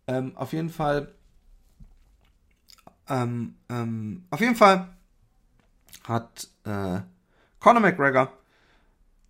[0.06, 1.14] Ähm, auf jeden Fall,
[3.08, 4.94] ähm, ähm, auf jeden Fall
[6.04, 7.00] hat äh,
[7.58, 8.30] Conor McGregor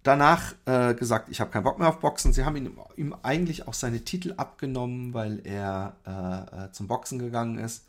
[0.02, 2.32] danach äh, gesagt, ich habe keinen Bock mehr auf Boxen.
[2.32, 7.18] Sie haben ihm, ihm eigentlich auch seine Titel abgenommen, weil er äh, äh, zum Boxen
[7.18, 7.86] gegangen ist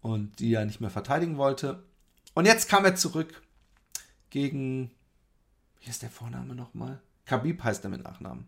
[0.00, 1.82] und die er nicht mehr verteidigen wollte.
[2.34, 3.42] Und jetzt kam er zurück
[4.30, 4.90] gegen,
[5.80, 7.00] wie ist der Vorname nochmal?
[7.26, 8.46] Khabib heißt er mit Nachnamen.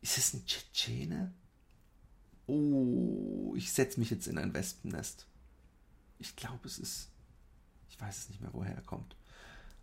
[0.00, 1.32] Ist es ein Tschetschene?
[2.46, 5.26] Oh, ich setze mich jetzt in ein Wespennest.
[6.18, 7.10] Ich glaube, es ist.
[7.90, 9.16] Ich weiß es nicht mehr, woher er kommt.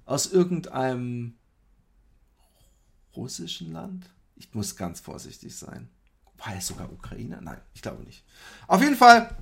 [0.05, 1.35] Aus irgendeinem
[3.15, 4.09] russischen Land?
[4.35, 5.89] Ich muss ganz vorsichtig sein.
[6.37, 7.39] War er sogar Ukrainer?
[7.41, 8.23] Nein, ich glaube nicht.
[8.67, 9.35] Auf jeden Fall,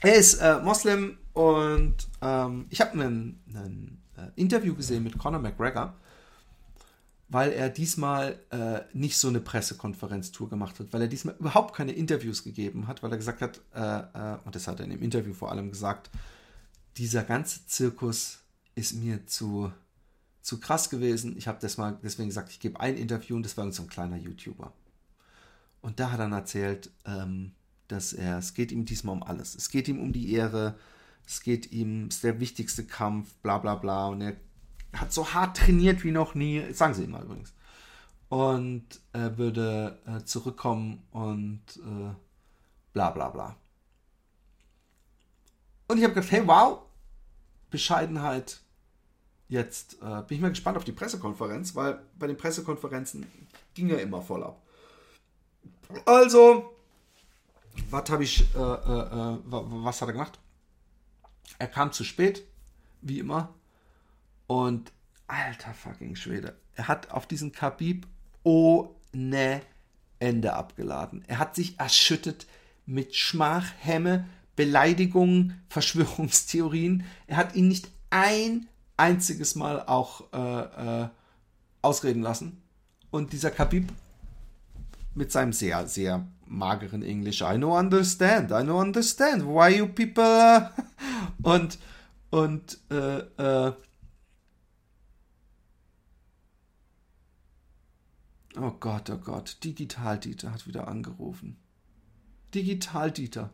[0.00, 5.94] er ist äh, Moslem und ähm, ich habe ein äh, Interview gesehen mit Conor McGregor
[7.32, 11.92] weil er diesmal äh, nicht so eine Pressekonferenztour gemacht hat, weil er diesmal überhaupt keine
[11.92, 15.02] Interviews gegeben hat, weil er gesagt hat, äh, äh, und das hat er in dem
[15.02, 16.10] Interview vor allem gesagt,
[16.98, 18.40] dieser ganze Zirkus
[18.74, 19.72] ist mir zu,
[20.40, 21.36] zu krass gewesen.
[21.36, 24.72] Ich habe deswegen gesagt, ich gebe ein Interview und das war so ein kleiner YouTuber.
[25.80, 27.52] Und da hat er dann erzählt, ähm,
[27.88, 29.54] dass er, es geht ihm diesmal um alles.
[29.54, 30.78] Es geht ihm um die Ehre,
[31.26, 34.06] es geht ihm, es ist der wichtigste Kampf, bla bla bla.
[34.08, 34.36] Und er
[34.94, 37.52] hat so hart trainiert wie noch nie, sagen sie immer übrigens.
[38.28, 42.14] Und er würde äh, zurückkommen und äh,
[42.92, 43.56] bla bla bla.
[45.88, 46.82] Und ich habe gedacht, hey, wow,
[47.68, 48.61] Bescheidenheit.
[49.52, 53.26] Jetzt äh, bin ich mal gespannt auf die Pressekonferenz, weil bei den Pressekonferenzen
[53.74, 54.62] ging er immer voll ab.
[56.06, 56.72] Also,
[57.90, 60.38] was habe ich, äh, äh, äh was hat er gemacht?
[61.58, 62.44] Er kam zu spät,
[63.02, 63.52] wie immer.
[64.46, 64.90] Und
[65.26, 68.06] alter fucking Schwede, er hat auf diesen Khabib
[68.44, 69.60] ohne
[70.18, 71.26] Ende abgeladen.
[71.26, 72.46] Er hat sich erschüttet
[72.86, 77.04] mit Schmach, Hemme, Beleidigungen, Verschwörungstheorien.
[77.26, 78.66] Er hat ihn nicht ein
[79.02, 81.08] einziges Mal auch äh, äh,
[81.82, 82.62] ausreden lassen.
[83.10, 83.92] Und dieser Khabib
[85.14, 90.70] mit seinem sehr, sehr mageren Englisch, I no understand, I no understand, why you people...
[91.42, 91.78] und
[92.30, 93.72] und äh, äh,
[98.54, 101.56] Oh Gott, oh Gott, Digital-Dieter hat wieder angerufen.
[102.54, 103.50] Digital-Dieter.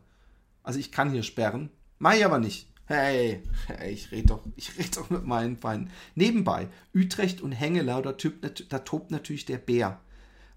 [0.61, 2.67] Also ich kann hier sperren, mach ich aber nicht.
[2.89, 3.43] Hey,
[3.87, 5.91] ich rede doch, ich rede doch mit meinen Feinden.
[6.15, 9.99] Nebenbei, Utrecht und Hengelo, da, da tobt natürlich der Bär.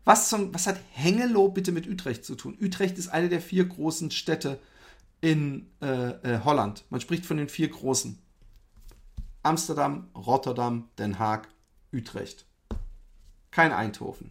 [0.06, 2.56] Was, zum, was hat Hengelo bitte mit Utrecht zu tun?
[2.58, 4.58] Utrecht ist eine der vier großen Städte
[5.20, 6.86] in äh, äh, Holland.
[6.88, 8.18] Man spricht von den vier großen.
[9.42, 11.48] Amsterdam, Rotterdam, Den Haag,
[11.92, 12.46] Utrecht.
[13.50, 14.30] Kein Eindhoven.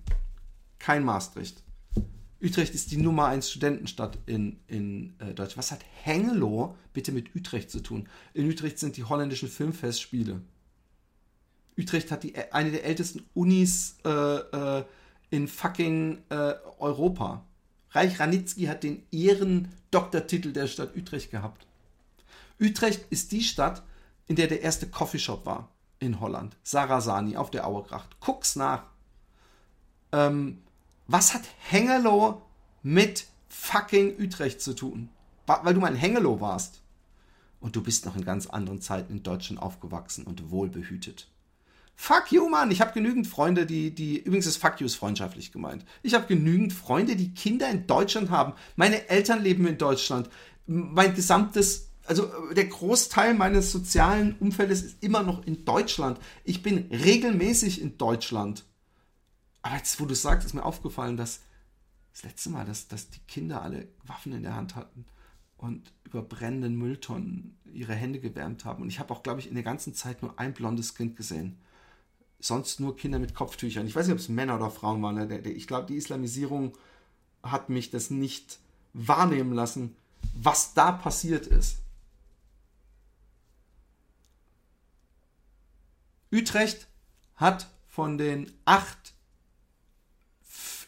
[0.79, 1.61] Kein Maastricht.
[2.41, 5.57] Utrecht ist die Nummer 1 Studentenstadt in, in äh, Deutschland.
[5.57, 8.09] Was hat Hengelo bitte mit Utrecht zu tun?
[8.33, 10.41] In Utrecht sind die holländischen Filmfestspiele.
[11.77, 14.83] Utrecht hat die, eine der ältesten Unis äh, äh,
[15.29, 17.45] in fucking äh, Europa.
[17.91, 21.67] Reich Ranitzky hat den Ehrendoktortitel der Stadt Utrecht gehabt.
[22.59, 23.83] Utrecht ist die Stadt,
[24.27, 26.57] in der der erste Coffeeshop war in Holland.
[26.63, 28.19] Sarasani auf der Auergracht.
[28.19, 28.83] Guck's nach
[30.11, 30.61] ähm,
[31.11, 32.41] was hat Hengelo
[32.83, 35.09] mit fucking Utrecht zu tun?
[35.45, 36.81] Weil du mal in Hengelo warst.
[37.59, 41.27] Und du bist noch in ganz anderen Zeiten in Deutschland aufgewachsen und wohlbehütet.
[41.95, 42.71] Fuck you, Mann.
[42.71, 45.85] Ich habe genügend Freunde, die, die, übrigens ist Fuck you ist freundschaftlich gemeint.
[46.01, 48.53] Ich habe genügend Freunde, die Kinder in Deutschland haben.
[48.75, 50.29] Meine Eltern leben in Deutschland.
[50.65, 56.19] Mein gesamtes, also der Großteil meines sozialen Umfeldes ist immer noch in Deutschland.
[56.43, 58.63] Ich bin regelmäßig in Deutschland.
[59.61, 61.41] Aber jetzt, wo du sagst, ist mir aufgefallen, dass
[62.13, 65.05] das letzte Mal, dass, dass die Kinder alle Waffen in der Hand hatten
[65.57, 68.81] und über brennenden Mülltonnen ihre Hände gewärmt haben.
[68.81, 71.57] Und ich habe auch, glaube ich, in der ganzen Zeit nur ein blondes Kind gesehen.
[72.39, 73.85] Sonst nur Kinder mit Kopftüchern.
[73.85, 75.15] Ich weiß nicht, ob es Männer oder Frauen waren.
[75.15, 75.39] Ne?
[75.41, 76.75] Ich glaube, die Islamisierung
[77.43, 78.59] hat mich das nicht
[78.93, 79.95] wahrnehmen lassen,
[80.33, 81.77] was da passiert ist.
[86.31, 86.87] Utrecht
[87.35, 89.10] hat von den acht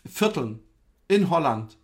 [0.06, 0.60] Vierteln
[1.08, 1.78] in Holland,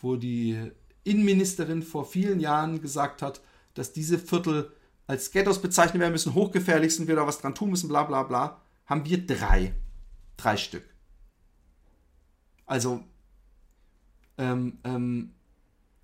[0.00, 0.70] wo die
[1.04, 3.40] Innenministerin vor vielen Jahren gesagt hat,
[3.74, 4.72] dass diese Viertel
[5.06, 8.24] als Ghettos bezeichnet werden müssen, hochgefährlich sind, wir da was dran tun müssen, bla bla
[8.24, 9.74] bla, haben wir drei.
[10.36, 10.84] Drei Stück.
[12.66, 13.02] Also
[14.38, 15.32] ähm, ähm,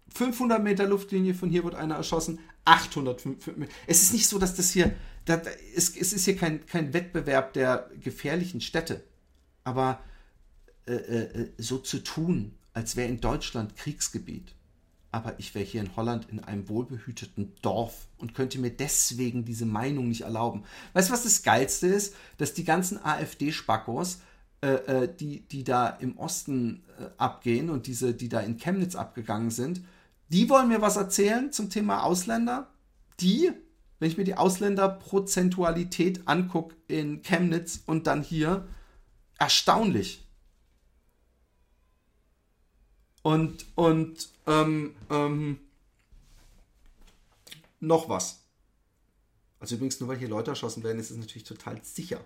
[0.08, 3.26] 500 Meter Luftlinie von hier wird einer erschossen, 800
[3.86, 4.94] Es ist nicht so, dass das hier,
[5.24, 5.42] das,
[5.74, 9.04] es, es ist hier kein, kein Wettbewerb der gefährlichen Städte,
[9.64, 10.00] aber
[10.86, 14.54] äh, äh, so zu tun, als wäre in Deutschland Kriegsgebiet.
[15.12, 19.66] aber ich wäre hier in Holland in einem wohlbehüteten Dorf und könnte mir deswegen diese
[19.66, 20.64] Meinung nicht erlauben.
[20.94, 22.16] Weißt du, was das Geilste ist?
[22.38, 24.20] Dass die ganzen AfD-Spackos,
[24.62, 28.94] äh, äh, die, die da im Osten äh, abgehen und diese, die da in Chemnitz
[28.94, 29.82] abgegangen sind,
[30.28, 32.70] die wollen mir was erzählen zum Thema Ausländer.
[33.20, 33.50] Die,
[33.98, 38.66] wenn ich mir die Ausländerprozentualität angucke in Chemnitz und dann hier,
[39.38, 40.21] erstaunlich.
[43.22, 45.60] Und, und ähm, ähm,
[47.80, 48.40] noch was.
[49.60, 52.20] Also übrigens, nur weil hier Leute erschossen werden, ist es natürlich total sicher.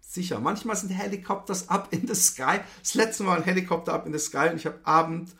[0.00, 0.38] Sicher.
[0.40, 2.60] Manchmal sind Helikopters up in the sky.
[2.80, 5.30] Das letzte Mal ein Helikopter up in the sky und ich habe Abend,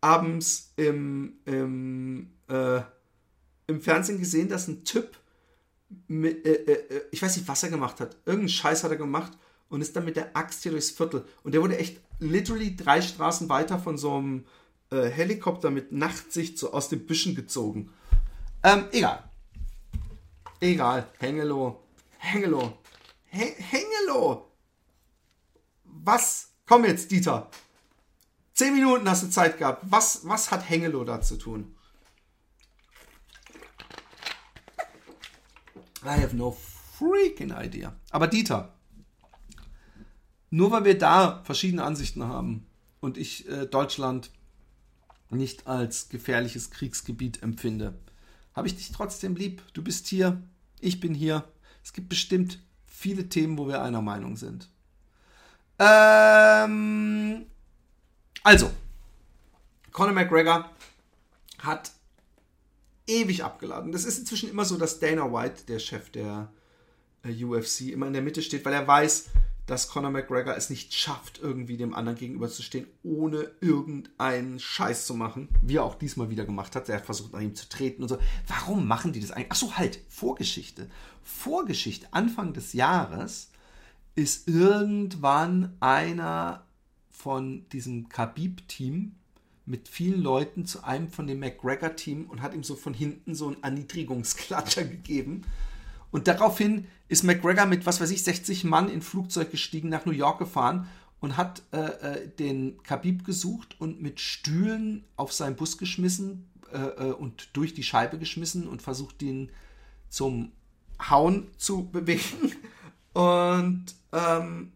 [0.00, 2.80] abends im, im, äh,
[3.68, 5.16] im Fernsehen gesehen, dass ein Typ,
[6.08, 8.16] mit, äh, äh, äh, ich weiß nicht, was er gemacht hat.
[8.26, 9.32] Irgendeinen Scheiß hat er gemacht
[9.68, 11.24] und ist dann mit der Axt hier durchs Viertel.
[11.42, 14.46] Und der wurde echt literally drei Straßen weiter von so einem
[14.90, 17.92] äh, Helikopter mit Nachtsicht so aus den Büschen gezogen.
[18.62, 19.24] Ähm, egal.
[20.60, 21.06] Egal.
[21.18, 21.84] Hengelo.
[22.18, 22.78] Hengelo.
[23.26, 24.50] He Hengelo.
[25.84, 26.52] Was?
[26.66, 27.50] Komm jetzt, Dieter.
[28.54, 29.84] Zehn Minuten hast du Zeit gehabt.
[29.88, 31.76] Was, was hat Hengelo da zu tun?
[36.02, 36.56] I have no
[36.98, 37.94] freaking idea.
[38.10, 38.75] Aber Dieter,
[40.50, 42.66] nur weil wir da verschiedene Ansichten haben
[43.00, 44.30] und ich äh, Deutschland
[45.30, 47.98] nicht als gefährliches Kriegsgebiet empfinde,
[48.54, 49.62] habe ich dich trotzdem lieb.
[49.74, 50.40] Du bist hier,
[50.80, 51.44] ich bin hier.
[51.84, 54.68] Es gibt bestimmt viele Themen, wo wir einer Meinung sind.
[55.78, 57.46] Ähm,
[58.42, 58.70] also,
[59.92, 60.70] Conor McGregor
[61.58, 61.92] hat
[63.06, 63.92] ewig abgeladen.
[63.92, 66.50] Das ist inzwischen immer so, dass Dana White, der Chef der
[67.24, 69.30] äh, UFC, immer in der Mitte steht, weil er weiß,
[69.66, 75.48] dass Conor McGregor es nicht schafft, irgendwie dem anderen gegenüberzustehen, ohne irgendeinen Scheiß zu machen,
[75.60, 76.88] wie er auch diesmal wieder gemacht hat.
[76.88, 78.18] Er hat versucht, nach ihm zu treten und so.
[78.46, 79.50] Warum machen die das eigentlich?
[79.50, 80.88] Achso, halt, Vorgeschichte.
[81.24, 83.50] Vorgeschichte, Anfang des Jahres
[84.14, 86.64] ist irgendwann einer
[87.10, 89.16] von diesem Khabib-Team
[89.66, 93.48] mit vielen Leuten zu einem von dem McGregor-Team und hat ihm so von hinten so
[93.48, 95.42] einen Erniedrigungsklatscher gegeben.
[96.10, 100.12] Und daraufhin ist McGregor mit, was weiß ich, 60 Mann in Flugzeug gestiegen, nach New
[100.12, 100.88] York gefahren
[101.20, 106.78] und hat äh, äh, den Khabib gesucht und mit Stühlen auf seinen Bus geschmissen äh,
[106.78, 109.50] äh, und durch die Scheibe geschmissen und versucht, ihn
[110.08, 110.52] zum
[111.10, 112.52] Hauen zu bewegen.
[113.12, 114.72] Und ähm,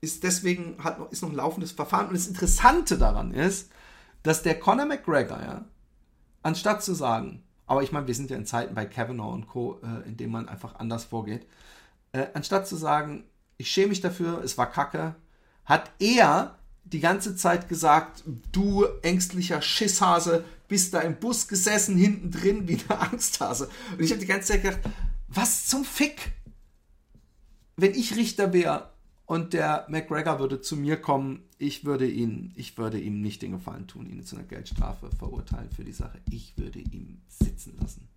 [0.00, 2.08] ist deswegen hat noch, ist noch ein laufendes Verfahren.
[2.08, 3.70] Und das Interessante daran ist,
[4.22, 5.64] dass der Conor McGregor, ja,
[6.42, 9.80] anstatt zu sagen, aber ich meine, wir sind ja in Zeiten bei Kavanaugh und Co.,
[9.82, 11.46] äh, in denen man einfach anders vorgeht.
[12.12, 13.24] Äh, anstatt zu sagen,
[13.56, 15.14] ich schäme mich dafür, es war Kacke,
[15.64, 22.30] hat er die ganze Zeit gesagt, du ängstlicher Schisshase, bist da im Bus gesessen, hinten
[22.30, 23.70] drin wie eine Angsthase.
[23.92, 24.80] Und ich habe die ganze Zeit gedacht,
[25.28, 26.32] was zum Fick?
[27.76, 28.90] Wenn ich Richter wäre
[29.24, 33.52] und der McGregor würde zu mir kommen, ich würde ihn, ich würde ihm nicht den
[33.52, 36.18] Gefallen tun, ihn zu einer Geldstrafe verurteilen für die Sache.
[36.28, 38.08] Ich würde ihn sitzen lassen.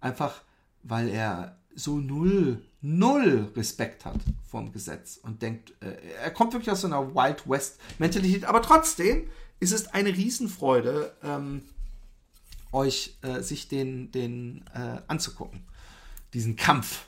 [0.00, 0.42] Einfach,
[0.84, 6.70] weil er so null, null Respekt hat vom Gesetz und denkt, äh, er kommt wirklich
[6.70, 11.62] aus so einer Wild West Mentalität, aber trotzdem ist es eine Riesenfreude, ähm,
[12.70, 15.64] euch äh, sich den, den äh, anzugucken.
[16.32, 17.06] Diesen Kampf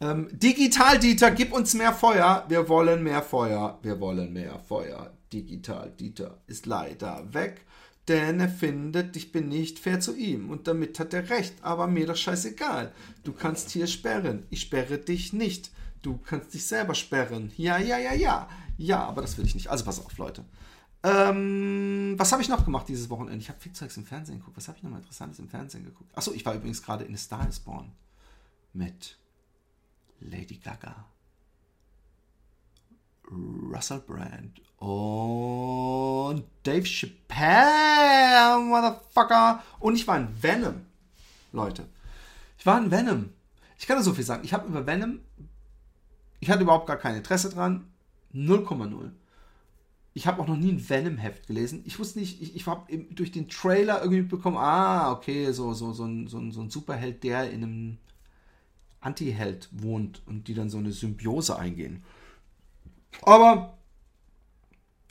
[0.00, 2.44] ähm, Digital Dieter, gib uns mehr Feuer.
[2.48, 3.78] Wir wollen mehr Feuer.
[3.82, 5.12] Wir wollen mehr Feuer.
[5.32, 7.64] Digital Dieter ist leider weg,
[8.08, 10.50] denn er findet, ich bin nicht fair zu ihm.
[10.50, 12.92] Und damit hat er recht, aber mir doch scheißegal.
[13.24, 14.46] Du kannst hier sperren.
[14.50, 15.70] Ich sperre dich nicht.
[16.02, 17.52] Du kannst dich selber sperren.
[17.56, 18.48] Ja, ja, ja, ja.
[18.76, 19.68] Ja, aber das will ich nicht.
[19.68, 20.44] Also pass auf, Leute.
[21.02, 23.38] Ähm, was habe ich noch gemacht dieses Wochenende?
[23.38, 24.56] Ich habe viel Zeugs im Fernsehen geguckt.
[24.56, 26.10] Was habe ich noch mal Interessantes im Fernsehen geguckt?
[26.16, 27.92] Achso, ich war übrigens gerade in A Star is Born
[28.72, 29.18] mit
[30.24, 31.06] Lady Gaga,
[33.30, 39.62] Russell Brand und Dave Chappelle, Motherfucker.
[39.80, 40.86] Und ich war in Venom,
[41.52, 41.86] Leute.
[42.58, 43.30] Ich war in Venom.
[43.78, 44.44] Ich kann nur so viel sagen.
[44.44, 45.20] Ich habe über Venom,
[46.40, 47.86] ich hatte überhaupt gar kein Interesse dran.
[48.34, 49.10] 0,0.
[50.12, 51.82] Ich habe auch noch nie ein Venom-Heft gelesen.
[51.86, 55.92] Ich wusste nicht, ich, ich habe durch den Trailer irgendwie bekommen, ah, okay, so, so,
[55.92, 57.98] so, ein, so, ein, so ein Superheld, der in einem
[59.04, 62.02] Anti-Held wohnt und die dann so eine Symbiose eingehen.
[63.22, 63.76] Aber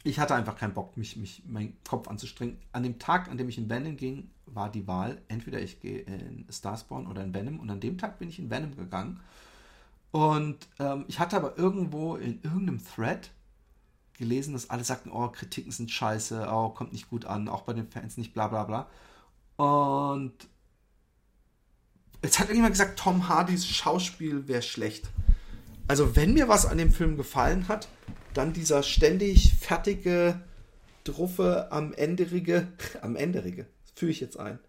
[0.04, 2.58] ich hatte einfach keinen Bock, mich, mich meinen Kopf anzustrengen.
[2.74, 6.00] An dem Tag, an dem ich in Venom ging, war die Wahl, entweder ich gehe
[6.00, 7.60] in Starspawn oder in Venom.
[7.60, 9.22] Und an dem Tag bin ich in Venom gegangen.
[10.12, 13.32] Und ähm, ich hatte aber irgendwo in irgendeinem Thread
[14.18, 17.74] gelesen, dass alle sagten, oh, Kritiken sind scheiße, oh, kommt nicht gut an, auch bei
[17.74, 18.88] den Fans nicht, bla bla bla.
[19.58, 20.34] Und
[22.24, 25.10] jetzt hat irgendjemand gesagt, Tom Hardys Schauspiel wäre schlecht.
[25.88, 27.88] Also wenn mir was an dem Film gefallen hat,
[28.34, 30.42] dann dieser ständig fertige,
[31.04, 32.68] druffe, am Enderige,
[33.02, 34.60] am Enderige, führe ich jetzt ein.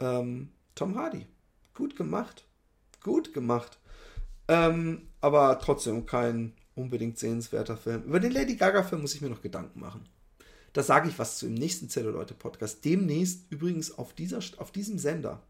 [0.00, 1.26] Ähm, Tom Hardy.
[1.74, 2.44] Gut gemacht.
[3.02, 3.78] Gut gemacht.
[4.48, 8.04] Ähm, aber trotzdem kein unbedingt sehenswerter Film.
[8.04, 10.06] Über den Lady Gaga-Film muss ich mir noch Gedanken machen.
[10.72, 12.84] Da sage ich was zu im nächsten Zelluleute-Podcast.
[12.84, 15.40] Demnächst übrigens auf, dieser, auf diesem Sender.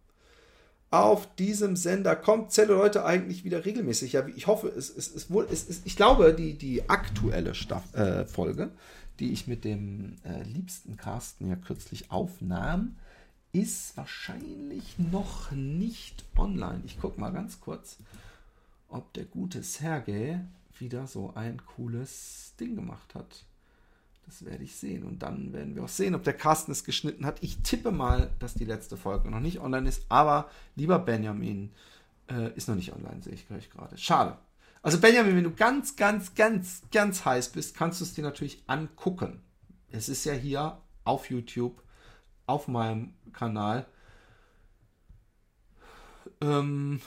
[0.90, 4.12] Auf diesem Sender kommt Zelluleute eigentlich wieder regelmäßig.
[4.12, 8.24] Ja, ich hoffe, es ist wohl, es ist, ich glaube, die, die aktuelle Staff, äh,
[8.26, 8.70] Folge,
[9.18, 12.96] die ich mit dem äh, liebsten Carsten ja kürzlich aufnahm,
[13.52, 16.82] ist wahrscheinlich noch nicht online.
[16.86, 17.98] Ich gucke mal ganz kurz,
[18.88, 20.40] ob der gute Sergej
[20.78, 23.44] wieder so ein cooles Ding gemacht hat.
[24.26, 25.04] Das werde ich sehen.
[25.04, 27.42] Und dann werden wir auch sehen, ob der Carsten es geschnitten hat.
[27.42, 30.06] Ich tippe mal, dass die letzte Folge noch nicht online ist.
[30.08, 31.70] Aber lieber Benjamin,
[32.30, 33.96] äh, ist noch nicht online, sehe ich gleich gerade.
[33.98, 34.38] Schade.
[34.82, 38.62] Also Benjamin, wenn du ganz, ganz, ganz, ganz heiß bist, kannst du es dir natürlich
[38.66, 39.42] angucken.
[39.90, 41.82] Es ist ja hier auf YouTube,
[42.46, 43.86] auf meinem Kanal.
[46.40, 47.00] Ähm,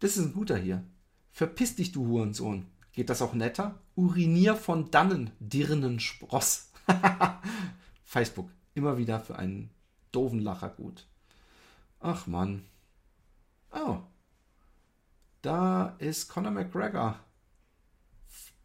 [0.00, 0.84] das ist ein guter hier.
[1.30, 2.66] Verpiss dich, du Hurensohn.
[2.92, 3.78] Geht das auch netter?
[3.94, 6.70] Urinier von dannen, dirnen Spross.
[8.04, 8.50] Facebook.
[8.74, 9.70] Immer wieder für einen
[10.12, 11.06] doofen Lacher gut.
[12.00, 12.64] Ach Mann.
[13.72, 13.98] Oh.
[15.40, 17.18] Da ist Conor McGregor.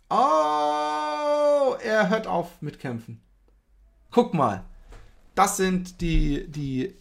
[0.09, 3.21] Oh, er hört auf mit Kämpfen.
[4.11, 4.63] Guck mal.
[5.35, 6.95] Das sind die, die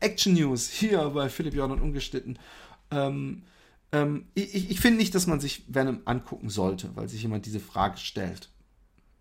[0.00, 2.38] Action News hier bei Philipp Jordan ungeschnitten.
[2.90, 3.44] Ähm,
[3.94, 7.60] ähm, ich, ich finde nicht, dass man sich Venom angucken sollte, weil sich jemand diese
[7.60, 8.50] Frage stellt.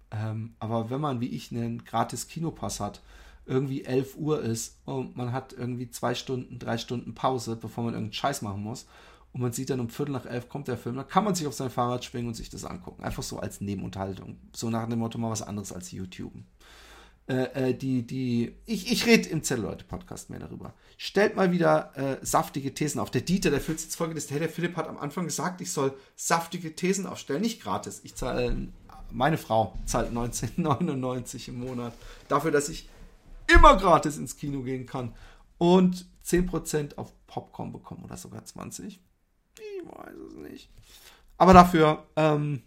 [0.09, 3.01] Ähm, aber wenn man, wie ich, einen gratis Kinopass hat,
[3.45, 7.93] irgendwie 11 Uhr ist und man hat irgendwie zwei Stunden, drei Stunden Pause, bevor man
[7.93, 8.87] irgendeinen Scheiß machen muss
[9.31, 11.45] und man sieht dann um Viertel nach elf kommt der Film, dann kann man sich
[11.45, 13.03] auf sein Fahrrad schwingen und sich das angucken.
[13.03, 14.37] Einfach so als Nebenunterhaltung.
[14.55, 16.33] So nach dem Motto mal was anderes als YouTube.
[17.25, 20.73] Äh, äh, die, die, ich, ich rede im Zelluleute-Podcast mehr darüber.
[20.97, 23.11] Stellt mal wieder äh, saftige Thesen auf.
[23.11, 25.97] Der Dieter, der führt jetzt folgendes, hey, der Philipp hat am Anfang gesagt, ich soll
[26.17, 28.01] saftige Thesen aufstellen, nicht gratis.
[28.03, 28.67] Ich zahle,
[29.09, 31.93] meine Frau zahlt 19,99 im Monat
[32.27, 32.89] dafür, dass ich
[33.47, 35.13] immer gratis ins Kino gehen kann
[35.57, 38.99] und 10% auf Popcorn bekomme oder sogar 20.
[39.55, 40.69] Ich weiß es nicht.
[41.37, 42.63] Aber dafür, ähm,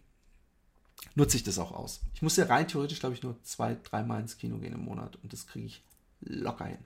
[1.14, 2.00] nutze ich das auch aus.
[2.14, 5.16] Ich muss ja rein theoretisch, glaube ich, nur zwei, dreimal ins Kino gehen im Monat
[5.22, 5.82] und das kriege ich
[6.20, 6.78] locker hin.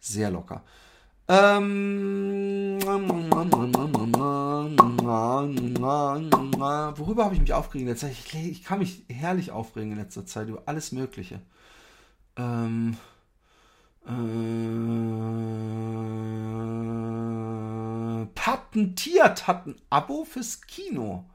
[0.00, 0.62] Sehr locker.
[1.30, 2.78] Ähm,
[6.96, 8.16] worüber habe ich mich aufgeregt in letzter Zeit?
[8.46, 11.42] Ich, kann mich herrlich aufregen in letzter Zeit über alles Mögliche.
[12.36, 12.96] Ähm,
[14.06, 14.10] äh,
[18.34, 21.26] patentiert hat ein Abo fürs Kino.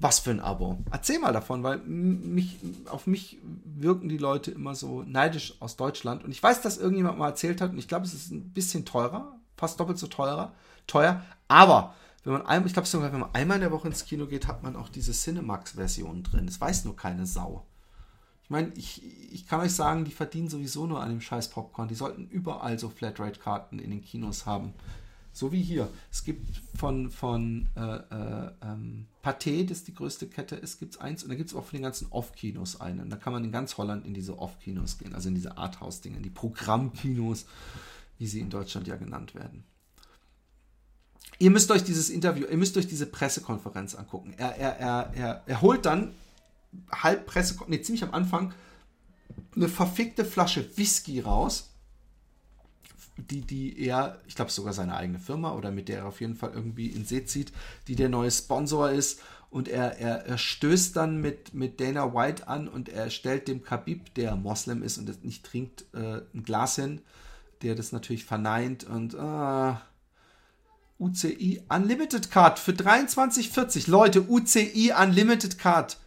[0.00, 0.78] Was für ein Abo?
[0.90, 2.58] Erzähl mal davon, weil mich,
[2.90, 6.24] auf mich wirken die Leute immer so neidisch aus Deutschland.
[6.24, 8.84] Und ich weiß, dass irgendjemand mal erzählt hat, und ich glaube, es ist ein bisschen
[8.84, 10.52] teurer, fast doppelt so teurer,
[10.86, 11.22] teuer.
[11.48, 14.26] Aber wenn man einmal, ich glaube sogar, wenn man einmal in der Woche ins Kino
[14.26, 16.46] geht, hat man auch diese Cinemax-Version drin.
[16.46, 17.64] Das weiß nur keine Sau.
[18.42, 21.88] Ich meine, ich, ich kann euch sagen, die verdienen sowieso nur an dem scheiß Popcorn.
[21.88, 24.74] Die sollten überall so Flatrate-Karten in den Kinos haben.
[25.34, 25.90] So wie hier.
[26.12, 31.00] Es gibt von, von äh, äh, ähm, Pathé, das die größte Kette ist, gibt es
[31.00, 31.24] eins.
[31.24, 33.10] Und da gibt es auch von den ganzen Off-Kinos einen.
[33.10, 36.30] Da kann man in ganz Holland in diese Off-Kinos gehen, also in diese Arthouse-Dinge, die
[36.30, 37.46] Programmkinos,
[38.18, 39.64] wie sie in Deutschland ja genannt werden.
[41.40, 44.34] Ihr müsst euch dieses Interview, ihr müsst euch diese Pressekonferenz angucken.
[44.36, 46.14] Er, er, er, er, er holt dann
[46.92, 48.54] halb Pressekonferenz, nee, ziemlich am Anfang,
[49.56, 51.73] eine verfickte Flasche Whisky raus
[53.16, 56.34] die, die er, ich glaube sogar seine eigene Firma oder mit der er auf jeden
[56.34, 57.52] Fall irgendwie in See zieht,
[57.88, 59.20] die der neue Sponsor ist.
[59.50, 63.62] Und er, er, er stößt dann mit, mit Dana White an und er stellt dem
[63.62, 67.00] Khabib, der Moslem ist und nicht trinkt, äh, ein Glas hin,
[67.62, 69.74] der das natürlich verneint und äh,
[70.98, 73.88] UCI Unlimited Card für 23,40.
[73.88, 75.98] Leute, UCI Unlimited Card.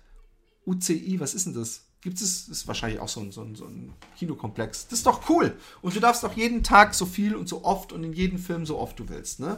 [0.66, 1.87] UCI, was ist denn das?
[2.08, 4.88] Gibt es, ist wahrscheinlich auch so ein, so, ein, so ein Kinokomplex.
[4.88, 5.58] Das ist doch cool.
[5.82, 8.66] Und du darfst doch jeden Tag so viel und so oft und in jedem Film
[8.66, 9.58] so oft du willst, ne?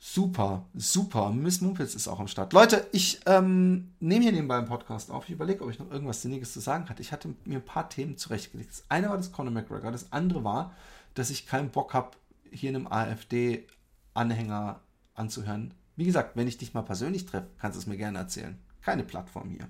[0.00, 1.30] Super, super.
[1.30, 2.54] Miss Mumpitz ist auch am Start.
[2.54, 5.24] Leute, ich ähm, nehme hier nebenbei einen Podcast auf.
[5.24, 7.02] Ich überlege, ob ich noch irgendwas Sinniges zu sagen hatte.
[7.02, 8.70] Ich hatte mir ein paar Themen zurechtgelegt.
[8.70, 9.92] Das eine war das Conor McGregor.
[9.92, 10.72] Das andere war,
[11.12, 12.12] dass ich keinen Bock habe,
[12.50, 14.80] hier einem AfD-Anhänger
[15.14, 15.74] anzuhören.
[15.96, 18.58] Wie gesagt, wenn ich dich mal persönlich treffe, kannst du es mir gerne erzählen.
[18.80, 19.68] Keine Plattform hier.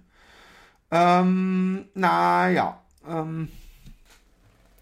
[0.95, 2.81] Ähm, naja.
[3.05, 3.49] Ähm,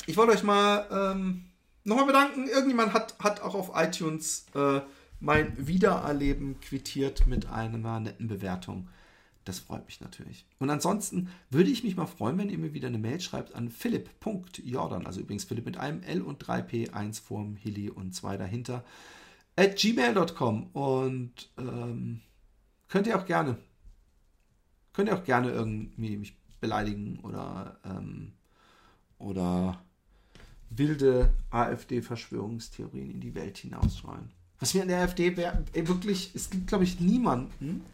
[0.07, 1.45] ich wollte euch mal ähm,
[1.85, 2.49] nochmal bedanken.
[2.49, 4.81] Irgendjemand hat, hat auch auf iTunes äh,
[5.21, 8.89] mein Wiedererleben quittiert mit einer netten Bewertung.
[9.47, 10.45] Das freut mich natürlich.
[10.59, 13.71] Und ansonsten würde ich mich mal freuen, wenn ihr mir wieder eine Mail schreibt an
[13.71, 18.85] philipp.jordan, also übrigens Philipp mit einem L und 3P, 1 vorm Hilly und 2 dahinter,
[19.57, 20.67] at gmail.com.
[20.75, 22.21] Und ähm,
[22.89, 23.57] könnt ihr auch gerne,
[24.93, 28.33] könnt ihr auch gerne irgendwie mich beleidigen oder, ähm,
[29.19, 29.83] oder
[30.71, 34.31] wilde AfD-Verschwörungstheorien in die Welt hinausschreien.
[34.59, 37.85] Was mir an der AfD wäre, wirklich, es gibt, glaube ich, niemanden,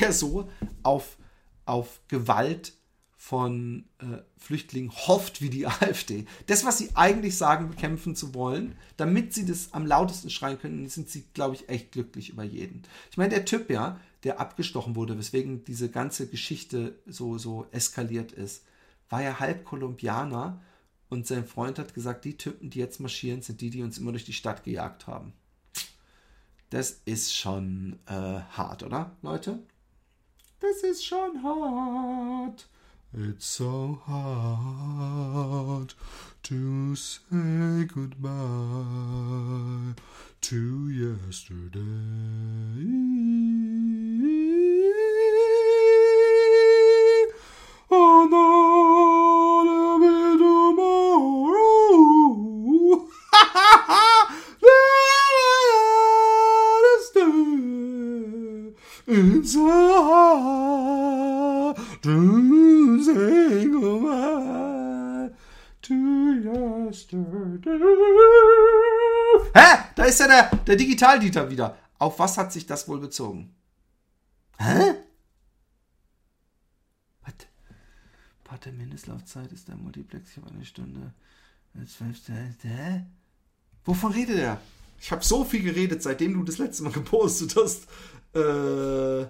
[0.00, 0.50] der so
[0.82, 1.16] auf,
[1.64, 2.74] auf Gewalt
[3.22, 6.24] von äh, Flüchtlingen hofft wie die AfD.
[6.46, 10.88] Das, was sie eigentlich sagen, bekämpfen zu wollen, damit sie das am lautesten schreien können,
[10.88, 12.82] sind sie, glaube ich, echt glücklich über jeden.
[13.10, 18.32] Ich meine, der Typ, ja, der abgestochen wurde, weswegen diese ganze Geschichte so, so eskaliert
[18.32, 18.64] ist,
[19.10, 20.62] war ja halb Kolumbianer
[21.10, 24.12] und sein Freund hat gesagt, die Typen, die jetzt marschieren, sind die, die uns immer
[24.12, 25.34] durch die Stadt gejagt haben.
[26.70, 29.62] Das ist schon äh, hart, oder, Leute?
[30.58, 32.66] Das ist schon hart.
[33.12, 35.94] It's so hard
[36.44, 38.30] to say goodbye
[40.42, 41.80] to yesterday.
[50.38, 51.58] Tomorrow.
[59.12, 59.66] It's so
[60.04, 62.49] hard to
[63.14, 63.64] say
[65.82, 65.94] to
[66.44, 67.70] yesterday.
[69.54, 69.78] Hä?
[69.96, 71.76] Da ist ja der, der Digitaldieter wieder.
[71.98, 73.54] Auf was hat sich das wohl bezogen?
[74.58, 74.94] Hä?
[77.22, 77.34] Was?
[78.44, 81.12] Part der Mindestlaufzeit ist der Multiplex auf eine Stunde.
[82.62, 83.06] Hä?
[83.84, 84.60] Wovon redet er?
[85.00, 87.86] Ich habe so viel geredet, seitdem du das letzte Mal gepostet hast.
[88.34, 89.26] Äh,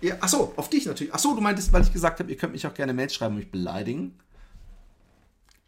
[0.00, 1.12] ja, achso, auf dich natürlich.
[1.12, 3.40] Achso, du meintest, weil ich gesagt habe, ihr könnt mich auch gerne Mails schreiben und
[3.40, 4.18] mich beleidigen.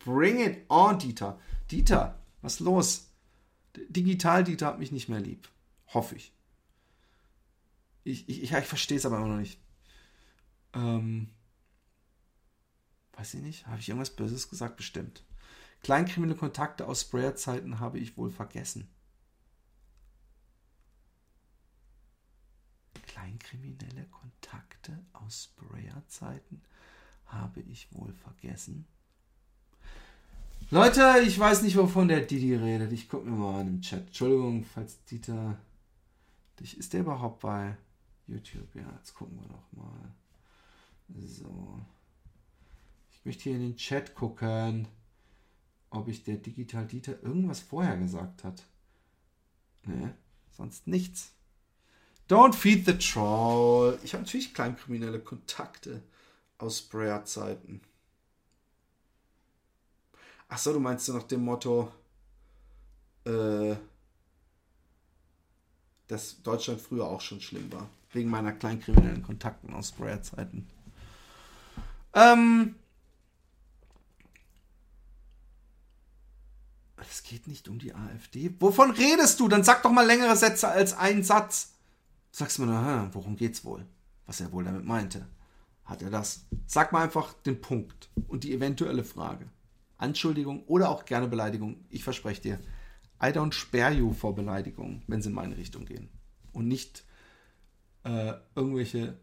[0.04, 1.38] Bring it on, Dieter.
[1.70, 3.10] Dieter, was ist los?
[3.88, 5.48] Digital Dieter hat mich nicht mehr lieb.
[5.88, 6.32] Hoffe ich.
[8.04, 9.60] Ich, ich, ich, ich verstehe es aber immer noch nicht.
[10.74, 11.28] Ähm,
[13.12, 13.66] weiß ich nicht.
[13.66, 14.76] Habe ich irgendwas Böses gesagt?
[14.76, 15.24] Bestimmt.
[15.82, 18.88] Kleinkriminelle Kontakte aus Sprayer-Zeiten habe ich wohl vergessen.
[23.40, 26.62] Kleinkriminelle Kontakte aus Sprayer-Zeiten
[27.26, 28.86] habe ich wohl vergessen.
[30.70, 32.92] Leute, ich weiß nicht, wovon der Didi redet.
[32.92, 34.06] Ich gucke mir mal an im Chat.
[34.06, 35.58] Entschuldigung, falls Dieter.
[36.60, 37.76] Ist der überhaupt bei
[38.26, 38.74] YouTube?
[38.74, 40.12] Ja, jetzt gucken wir doch mal.
[41.08, 41.80] So.
[43.10, 44.86] Ich möchte hier in den Chat gucken,
[45.88, 48.66] ob ich der Digital Dieter irgendwas vorher gesagt hat.
[49.84, 50.14] Ne,
[50.50, 51.32] sonst nichts.
[52.30, 53.98] Don't feed the troll.
[54.04, 56.00] Ich habe natürlich kleinkriminelle Kontakte
[56.58, 57.80] aus Sprayer-Zeiten.
[60.46, 61.90] Achso, du meinst so nach dem Motto,
[63.24, 63.74] äh,
[66.06, 67.88] dass Deutschland früher auch schon schlimm war.
[68.12, 70.68] Wegen meiner kleinkriminellen Kontakten aus Sprayer-Zeiten.
[72.14, 72.76] Ähm.
[76.96, 78.54] Es geht nicht um die AfD.
[78.60, 79.48] Wovon redest du?
[79.48, 81.72] Dann sag doch mal längere Sätze als einen Satz.
[82.30, 83.86] Sagst mir, aha, worum geht's wohl?
[84.26, 85.26] Was er wohl damit meinte.
[85.84, 86.46] Hat er das?
[86.66, 89.48] Sag mal einfach den Punkt und die eventuelle Frage.
[89.98, 91.84] Anschuldigung oder auch gerne Beleidigung.
[91.90, 92.60] Ich verspreche dir,
[93.22, 96.08] I don't spare you vor Beleidigungen, wenn sie in meine Richtung gehen.
[96.52, 97.04] Und nicht
[98.04, 99.18] äh, irgendwelche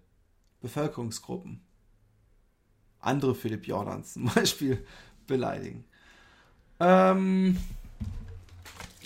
[0.61, 1.61] Bevölkerungsgruppen,
[2.99, 4.85] andere Philipp Jordans zum Beispiel,
[5.25, 5.85] beleidigen.
[6.79, 7.57] Ähm,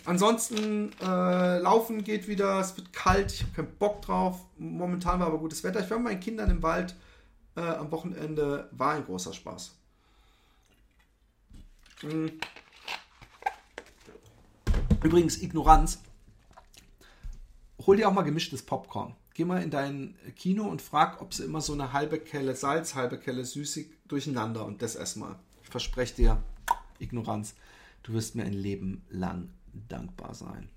[0.05, 4.45] Ansonsten äh, laufen geht wieder, es wird kalt, ich habe keinen Bock drauf.
[4.57, 5.79] Momentan war aber gutes Wetter.
[5.79, 6.95] Ich war mit meinen Kindern im Wald
[7.55, 9.75] äh, am Wochenende, war ein großer Spaß.
[12.03, 12.31] Mhm.
[15.03, 16.01] Übrigens, Ignoranz.
[17.85, 19.15] Hol dir auch mal gemischtes Popcorn.
[19.33, 22.95] Geh mal in dein Kino und frag, ob sie immer so eine halbe Kelle Salz,
[22.95, 25.35] halbe Kelle Süßig durcheinander und das erstmal.
[25.63, 26.43] Ich verspreche dir,
[26.99, 27.55] Ignoranz,
[28.03, 30.69] du wirst mir ein Leben lang dankbar sein.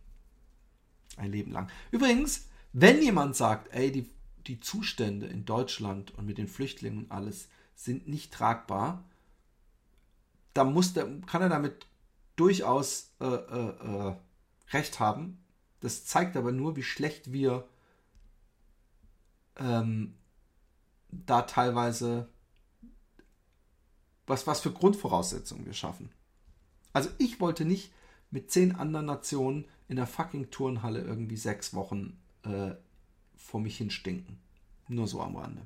[1.16, 1.70] Ein Leben lang.
[1.90, 4.11] Übrigens, wenn jemand sagt, ey, die,
[4.47, 9.05] die Zustände in Deutschland und mit den Flüchtlingen und alles sind nicht tragbar,
[10.55, 11.86] dann muss der, kann er damit
[12.36, 14.16] durchaus äh, äh, äh,
[14.72, 15.45] recht haben.
[15.80, 17.68] Das zeigt aber nur, wie schlecht wir
[19.57, 20.14] ähm,
[21.11, 22.28] da teilweise
[24.26, 26.11] was, was für Grundvoraussetzungen wir schaffen.
[26.92, 27.92] Also ich wollte nicht
[28.35, 32.72] mit zehn anderen Nationen in der fucking Turnhalle irgendwie sechs Wochen äh,
[33.37, 34.39] vor mich hin stinken.
[34.89, 35.62] Nur so am Rande.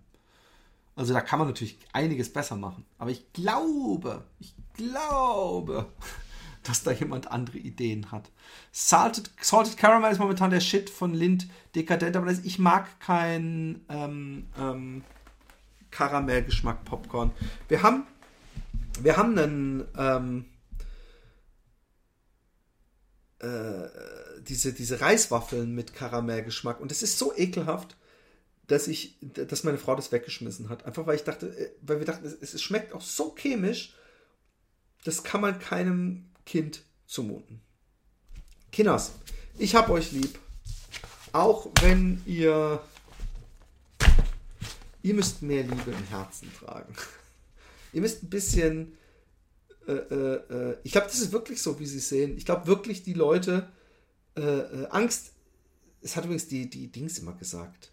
[0.94, 2.84] Also da kann man natürlich einiges besser machen.
[2.98, 5.86] Aber ich glaube, ich glaube,
[6.62, 8.30] dass da jemand andere Ideen hat.
[8.70, 14.46] Salted, Salted Caramel ist momentan der Shit von Lind dekadent, aber ich mag keinen ähm,
[14.58, 15.02] ähm,
[15.90, 17.30] Karamellgeschmack Popcorn.
[17.68, 18.04] Wir haben,
[19.00, 20.44] wir haben einen ähm,
[23.40, 23.88] äh,
[24.40, 27.96] diese, diese Reiswaffeln mit Karamellgeschmack und es ist so ekelhaft,
[28.66, 30.84] dass ich, dass meine Frau das weggeschmissen hat.
[30.84, 33.94] Einfach weil ich dachte, äh, weil wir dachten, es, es schmeckt auch so chemisch,
[35.04, 37.60] das kann man keinem Kind zumuten.
[38.72, 39.12] Kinders,
[39.56, 40.38] ich hab euch lieb.
[41.32, 42.80] Auch wenn ihr.
[45.02, 46.92] Ihr müsst mehr Liebe im Herzen tragen.
[47.92, 48.98] ihr müsst ein bisschen.
[49.88, 52.36] Äh, äh, ich glaube, das ist wirklich so, wie sie sehen.
[52.36, 53.68] Ich glaube wirklich, die Leute.
[54.36, 55.32] Äh, äh, Angst.
[56.00, 57.90] Es hat übrigens die, die Dings immer gesagt.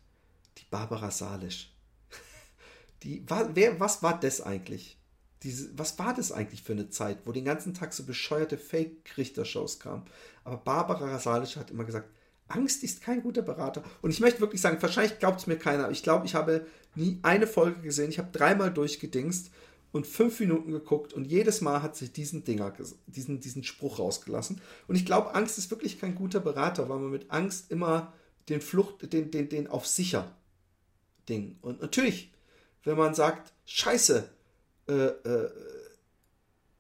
[0.58, 1.74] Die Barbara Salisch.
[3.04, 4.98] Die, war, wer, was war das eigentlich?
[5.46, 9.80] diese, was war das eigentlich für eine Zeit, wo den ganzen Tag so bescheuerte Fake-Richtershows
[9.80, 10.04] kamen?
[10.44, 12.10] Aber Barbara Rasalisch hat immer gesagt,
[12.48, 13.84] Angst ist kein guter Berater.
[14.02, 16.66] Und ich möchte wirklich sagen, wahrscheinlich glaubt es mir keiner, aber ich glaube, ich habe
[16.96, 18.10] nie eine Folge gesehen.
[18.10, 19.52] Ich habe dreimal durchgedingst
[19.96, 22.74] und fünf Minuten geguckt und jedes Mal hat sich diesen Dinger,
[23.08, 24.60] diesen, diesen Spruch rausgelassen.
[24.90, 28.12] Und ich glaube, Angst ist wirklich kein guter Berater, weil man mit Angst immer
[28.50, 30.36] den Flucht, den, den, den auf sicher
[31.30, 31.58] Ding.
[31.62, 32.34] Und natürlich,
[32.84, 34.30] wenn man sagt, Scheiße,
[34.90, 35.52] äh, äh,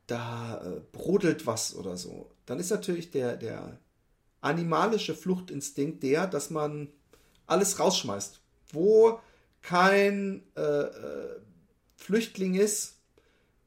[0.07, 3.79] da äh, brodelt was oder so, dann ist natürlich der, der
[4.41, 6.89] animalische Fluchtinstinkt der, dass man
[7.47, 8.41] alles rausschmeißt.
[8.73, 9.21] Wo
[9.61, 11.39] kein äh, äh,
[11.95, 12.94] Flüchtling ist,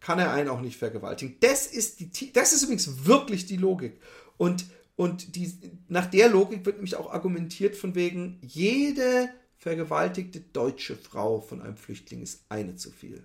[0.01, 1.37] kann er einen auch nicht vergewaltigen.
[1.41, 4.01] Das ist, die, das ist übrigens wirklich die Logik.
[4.37, 5.53] Und, und die,
[5.89, 11.77] nach der Logik wird nämlich auch argumentiert von wegen, jede vergewaltigte deutsche Frau von einem
[11.77, 13.25] Flüchtling ist eine zu viel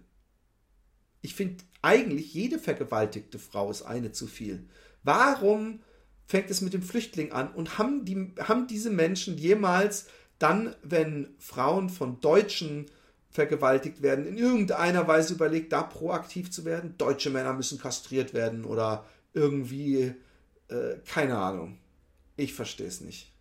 [1.23, 4.67] ich finde eigentlich jede vergewaltigte Frau ist eine zu viel.
[5.03, 5.79] Warum
[6.27, 7.51] fängt es mit dem Flüchtling an?
[7.53, 10.07] Und haben, die, haben diese Menschen jemals
[10.37, 12.91] dann, wenn Frauen von Deutschen
[13.33, 16.95] vergewaltigt werden, in irgendeiner Weise überlegt, da proaktiv zu werden?
[16.97, 20.13] Deutsche Männer müssen kastriert werden oder irgendwie,
[20.69, 21.79] äh, keine Ahnung.
[22.37, 23.33] Ich verstehe es nicht.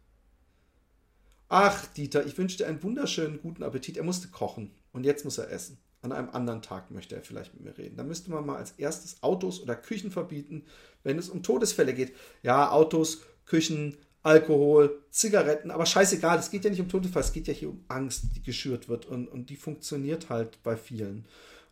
[1.49, 3.99] Ach, Dieter, ich wünsche dir einen wunderschönen guten Appetit.
[3.99, 5.79] Er musste kochen und jetzt muss er essen.
[6.01, 7.97] An einem anderen Tag möchte er vielleicht mit mir reden.
[7.97, 10.65] Da müsste man mal als erstes Autos oder Küchen verbieten,
[11.05, 12.17] wenn es um Todesfälle geht.
[12.43, 17.49] Ja, Autos, Küchen, Alkohol, Zigaretten, aber scheißegal, es geht ja nicht um Todesfälle, es geht
[17.49, 21.27] ja hier um Angst, die geschürt wird und, und die funktioniert halt bei vielen.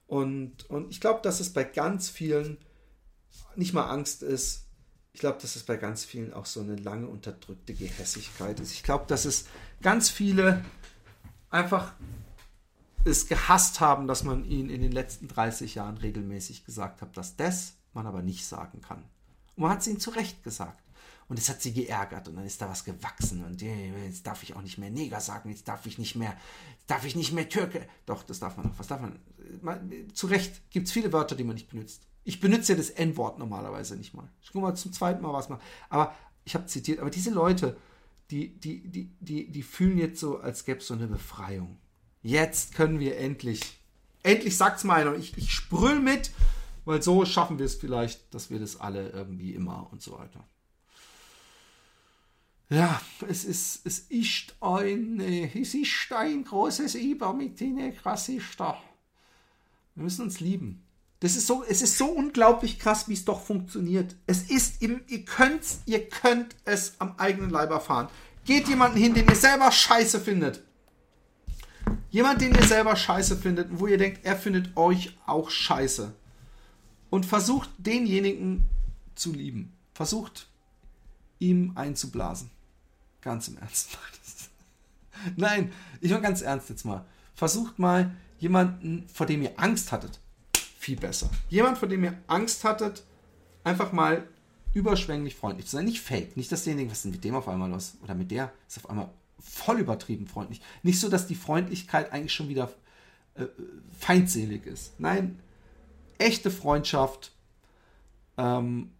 [0.07, 2.59] Und, und ich glaube, dass es bei ganz vielen
[3.55, 4.67] nicht mal Angst ist,
[5.13, 8.73] ich glaube, dass es bei ganz vielen auch so eine lange unterdrückte Gehässigkeit ist.
[8.73, 9.47] Ich glaube, dass es
[9.83, 10.65] ganz viele
[11.51, 11.95] einfach
[13.05, 17.37] es gehasst haben, dass man ihnen in den letzten 30 Jahren regelmäßig gesagt hat, dass
[17.37, 19.05] das man aber nicht sagen kann.
[19.57, 20.83] Und man hat es ihnen zu Recht gesagt.
[21.31, 24.57] Und es hat sie geärgert und dann ist da was gewachsen und jetzt darf ich
[24.57, 26.37] auch nicht mehr Neger sagen, jetzt darf ich nicht mehr,
[26.89, 27.87] darf ich nicht mehr Türke.
[28.05, 28.77] Doch, das darf man noch.
[28.81, 29.21] Was darf man?
[29.63, 32.03] man zu Recht gibt es viele Wörter, die man nicht benutzt.
[32.25, 34.29] Ich benutze ja das N-Wort normalerweise nicht mal.
[34.43, 35.61] Ich gucke mal zum zweiten Mal was mal.
[35.89, 37.77] Aber ich habe zitiert, aber diese Leute,
[38.33, 41.79] die, die, die, die, die fühlen jetzt so, als gäbe es so eine Befreiung.
[42.23, 43.81] Jetzt können wir endlich.
[44.25, 45.15] Endlich sagt's mal einer.
[45.15, 46.33] Ich, ich sprüll mit,
[46.85, 50.45] weil so schaffen wir es vielleicht, dass wir das alle irgendwie immer und so weiter.
[52.71, 58.81] Ja, es ist, es ist ein, es ist ein großes Iber mit den Krassister.
[59.97, 60.85] Wir müssen uns lieben.
[61.19, 64.15] Das ist so, es ist so unglaublich krass, wie es doch funktioniert.
[64.29, 68.09] Es ist, ihr, ihr könnt, ihr könnt es am eigenen Leib erfahren.
[68.45, 70.63] Geht jemanden hin, den ihr selber scheiße findet.
[72.11, 76.15] Jemand, den ihr selber scheiße findet wo ihr denkt, er findet euch auch scheiße.
[77.11, 78.63] Und versucht denjenigen
[79.17, 79.73] zu lieben.
[79.93, 80.47] Versucht
[81.41, 82.51] ihm einzublasen.
[83.23, 83.99] Ganz im Ernst.
[85.37, 87.05] Nein, ich war ganz ernst jetzt mal.
[87.35, 90.19] Versucht mal jemanden, vor dem ihr Angst hattet.
[90.79, 91.31] Viel besser.
[91.49, 93.03] Jemand, vor dem ihr Angst hattet,
[93.65, 94.27] einfach mal
[94.73, 95.85] überschwänglich freundlich zu sein.
[95.85, 96.37] Nicht fake.
[96.37, 97.97] Nicht, dass denjenigen, was ist denn mit dem auf einmal los?
[98.03, 100.61] Oder mit der ist auf einmal voll übertrieben freundlich.
[100.83, 102.71] Nicht so, dass die Freundlichkeit eigentlich schon wieder
[103.35, 103.47] äh,
[103.99, 104.99] feindselig ist.
[104.99, 105.39] Nein,
[106.19, 107.33] echte Freundschaft
[108.37, 108.91] ähm,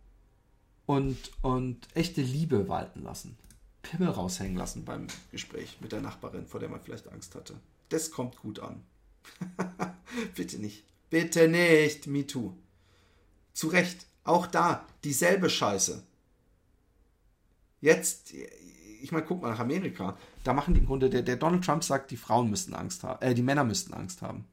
[0.87, 3.37] und, und echte Liebe walten lassen.
[3.83, 7.55] Pimmel raushängen lassen beim Gespräch mit der Nachbarin, vor der man vielleicht Angst hatte.
[7.89, 8.83] Das kommt gut an.
[10.35, 10.85] Bitte nicht.
[11.09, 12.07] Bitte nicht.
[12.07, 12.55] Me too.
[13.53, 14.07] Zu Recht.
[14.25, 16.03] Auch da dieselbe Scheiße.
[17.81, 18.35] Jetzt,
[19.03, 20.17] ich meine, guck mal nach Amerika.
[20.45, 23.23] Da machen die im Grunde, der, der Donald Trump sagt, die Frauen müssten Angst haben,
[23.23, 24.45] äh, die Männer müssten Angst haben.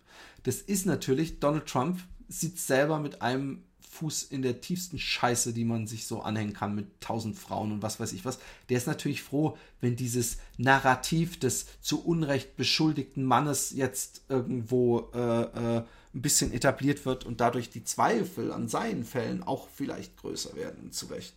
[0.43, 1.99] Das ist natürlich, Donald Trump
[2.29, 3.63] sitzt selber mit einem
[3.97, 7.81] Fuß in der tiefsten Scheiße, die man sich so anhängen kann mit tausend Frauen und
[7.81, 8.39] was weiß ich was.
[8.69, 15.77] Der ist natürlich froh, wenn dieses Narrativ des zu Unrecht beschuldigten Mannes jetzt irgendwo äh,
[15.77, 15.83] äh,
[16.13, 20.91] ein bisschen etabliert wird und dadurch die Zweifel an seinen Fällen auch vielleicht größer werden,
[20.91, 21.33] zu Recht.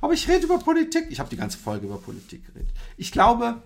[0.00, 1.06] Aber ich rede über Politik.
[1.10, 2.74] Ich habe die ganze Folge über Politik geredet.
[2.96, 3.62] Ich glaube,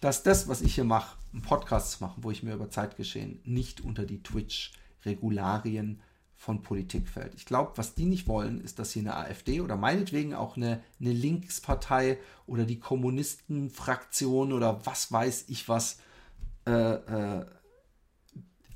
[0.00, 3.40] dass das, was ich hier mache, einen Podcast zu machen, wo ich mir über Zeitgeschehen
[3.44, 6.00] nicht unter die Twitch-Regularien
[6.38, 7.34] von Politik fällt.
[7.34, 10.80] Ich glaube, was die nicht wollen, ist, dass hier eine AfD oder meinetwegen auch eine,
[11.00, 12.16] eine Linkspartei
[12.46, 15.98] oder die Kommunistenfraktion oder was weiß ich was
[16.64, 17.44] äh, äh,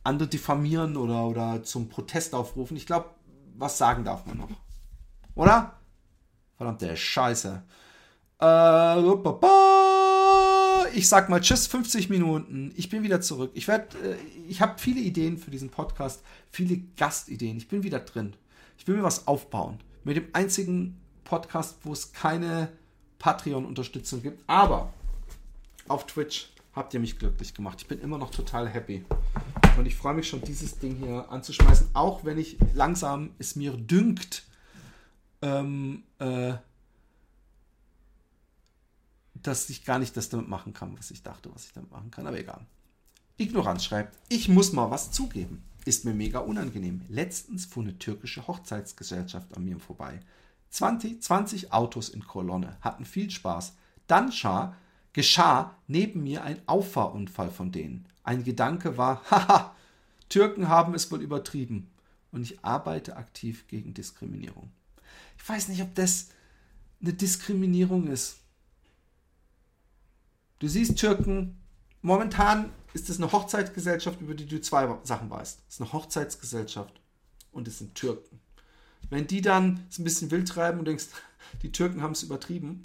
[0.03, 2.77] andere diffamieren oder, oder zum Protest aufrufen.
[2.77, 3.11] Ich glaube,
[3.55, 4.51] was sagen darf man noch?
[5.37, 5.79] Oder?
[6.57, 7.63] Verdammte Scheiße.
[8.41, 8.45] Äh,
[10.95, 12.73] ich sag mal Tschüss, 50 Minuten.
[12.77, 13.51] Ich bin wieder zurück.
[13.55, 14.17] Ich werde, äh,
[14.49, 17.57] ich habe viele Ideen für diesen Podcast, viele Gastideen.
[17.57, 18.35] Ich bin wieder drin.
[18.79, 19.79] Ich will mir was aufbauen.
[20.05, 22.69] Mit dem einzigen Podcast, wo es keine
[23.19, 24.43] Patreon-Unterstützung gibt.
[24.47, 24.93] Aber
[25.89, 27.81] auf Twitch habt ihr mich glücklich gemacht.
[27.81, 29.05] Ich bin immer noch total happy.
[29.77, 33.73] Und ich freue mich schon, dieses Ding hier anzuschmeißen, auch wenn ich langsam es mir
[33.73, 34.45] dünkt,
[35.41, 36.55] ähm, äh,
[39.43, 42.11] dass ich gar nicht das damit machen kann, was ich dachte, was ich damit machen
[42.11, 42.27] kann.
[42.27, 42.67] Aber egal.
[43.37, 45.63] Ignoranz schreibt, ich muss mal was zugeben.
[45.85, 47.03] Ist mir mega unangenehm.
[47.09, 50.21] Letztens fuhr eine türkische Hochzeitsgesellschaft an mir vorbei.
[50.71, 53.75] 20, 20 Autos in Kolonne, hatten viel Spaß.
[54.07, 54.77] Dann schah,
[55.13, 58.07] geschah neben mir ein Auffahrunfall von denen.
[58.23, 59.75] Ein Gedanke war, haha,
[60.29, 61.89] Türken haben es wohl übertrieben.
[62.31, 64.71] Und ich arbeite aktiv gegen Diskriminierung.
[65.37, 66.29] Ich weiß nicht, ob das
[67.03, 68.39] eine Diskriminierung ist.
[70.63, 71.61] Du siehst Türken,
[72.03, 75.61] momentan ist es eine Hochzeitsgesellschaft, über die du zwei Sachen weißt.
[75.67, 77.01] Es ist eine Hochzeitsgesellschaft
[77.51, 78.39] und es sind Türken.
[79.11, 81.07] Wenn die dann es ein bisschen wild treiben und denkst,
[81.63, 82.83] die Türken haben es übertrieben,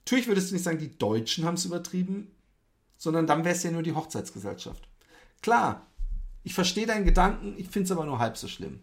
[0.00, 2.32] natürlich würdest du nicht sagen, die Deutschen haben es übertrieben,
[2.98, 4.86] sondern dann wäre es ja nur die Hochzeitsgesellschaft.
[5.40, 5.86] Klar,
[6.42, 8.80] ich verstehe deinen Gedanken, ich finde es aber nur halb so schlimm.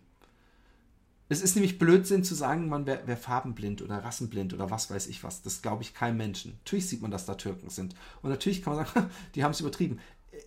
[1.27, 5.07] Es ist nämlich Blödsinn zu sagen, man wäre wär farbenblind oder rassenblind oder was weiß
[5.07, 5.41] ich was.
[5.41, 6.53] Das glaube ich keinem Menschen.
[6.63, 7.95] Natürlich sieht man, dass da Türken sind.
[8.21, 9.99] Und natürlich kann man sagen, die haben es übertrieben.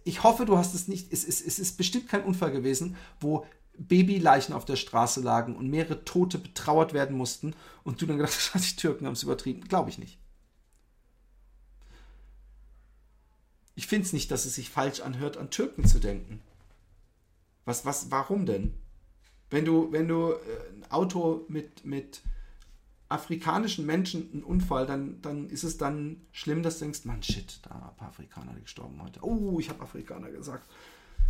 [0.04, 1.12] Ich hoffe, du hast es nicht.
[1.12, 3.44] Es ist, es ist bestimmt kein Unfall gewesen, wo
[3.76, 8.50] Babyleichen auf der Straße lagen und mehrere Tote betrauert werden mussten und du dann gedacht
[8.54, 9.62] hast, die Türken haben es übertrieben.
[9.62, 10.18] Glaube ich nicht.
[13.74, 16.40] Ich finde es nicht, dass es sich falsch anhört, an Türken zu denken.
[17.64, 18.74] Was, was, warum denn?
[19.50, 20.36] Wenn du, wenn du äh,
[20.74, 22.20] ein Auto mit, mit
[23.08, 27.60] afrikanischen Menschen einen Unfall, dann, dann ist es dann schlimm, dass du denkst, Mann, shit,
[27.62, 29.20] da ein paar Afrikaner gestorben heute.
[29.22, 30.68] Oh, ich habe Afrikaner gesagt.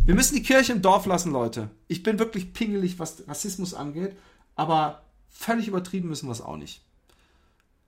[0.03, 1.69] Wir müssen die Kirche im Dorf lassen, Leute.
[1.87, 4.17] Ich bin wirklich pingelig, was Rassismus angeht,
[4.55, 6.83] aber völlig übertrieben müssen wir es auch nicht.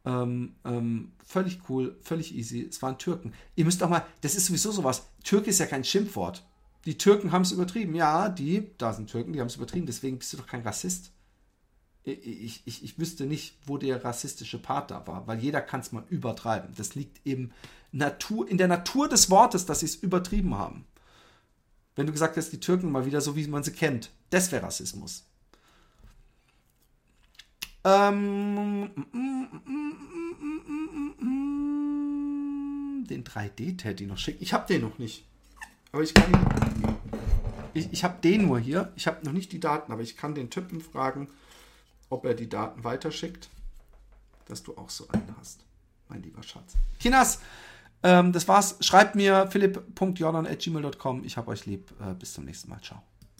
[0.05, 2.61] Ähm, ähm, völlig cool, völlig easy.
[2.61, 3.33] Es waren Türken.
[3.55, 5.07] Ihr müsst auch mal, das ist sowieso sowas.
[5.23, 6.43] Türke ist ja kein Schimpfwort
[6.85, 7.95] die Türken haben es übertrieben.
[7.95, 11.11] Ja, die, da sind Türken, die haben es übertrieben, deswegen bist du doch kein Rassist.
[12.03, 15.91] Ich, ich, ich wüsste nicht, wo der rassistische Part da war, weil jeder kann es
[15.91, 16.73] mal übertreiben.
[16.75, 17.51] Das liegt eben
[17.91, 20.85] Natur, in der Natur des Wortes, dass sie es übertrieben haben.
[21.95, 24.63] Wenn du gesagt hast, die Türken mal wieder so, wie man sie kennt, das wäre
[24.63, 25.25] Rassismus.
[27.83, 28.91] Ähm,
[33.07, 34.41] den 3D-Teddy noch schicken.
[34.41, 35.25] Ich habe den noch nicht.
[35.91, 36.31] Aber ich kann.
[37.73, 38.91] Ich, ich habe den nur hier.
[38.95, 41.29] Ich habe noch nicht die Daten, aber ich kann den Typen fragen,
[42.09, 43.49] ob er die Daten weiterschickt,
[44.47, 45.63] dass du auch so einen hast,
[46.09, 46.73] mein lieber Schatz.
[46.99, 47.39] Kinas,
[48.03, 48.77] ähm, das war's.
[48.81, 51.23] Schreibt mir philipp.jordan.gmail.com.
[51.23, 51.91] Ich habe euch lieb.
[52.01, 52.81] Äh, bis zum nächsten Mal.
[52.81, 53.01] Ciao.